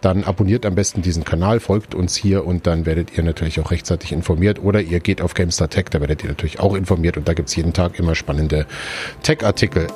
dann 0.02 0.24
abonniert 0.24 0.66
am 0.66 0.76
besten 0.76 1.02
diesen 1.02 1.24
Kanal, 1.24 1.60
folgt 1.60 1.96
uns 1.96 2.16
hier 2.16 2.46
und 2.46 2.68
dann 2.68 2.86
werdet 2.86 3.18
ihr 3.18 3.24
natürlich 3.24 3.60
auch 3.60 3.72
rechtzeitig 3.72 4.12
informiert. 4.12 4.62
Oder 4.62 4.82
ihr 4.82 5.00
geht 5.00 5.22
auf 5.22 5.34
GameStar 5.34 5.70
Tech, 5.70 5.86
da 5.92 6.00
werdet 6.00 6.24
ihr 6.24 6.30
natürlich 6.30 6.60
auch 6.60 6.76
informiert 6.76 7.18
und 7.18 7.28
da 7.28 7.34
gibt's 7.34 7.56
jeden 7.56 7.74
Tag 7.74 8.00
immer 8.00 8.16
spannende 8.16 8.66
Tech-Artikel. 9.24 9.88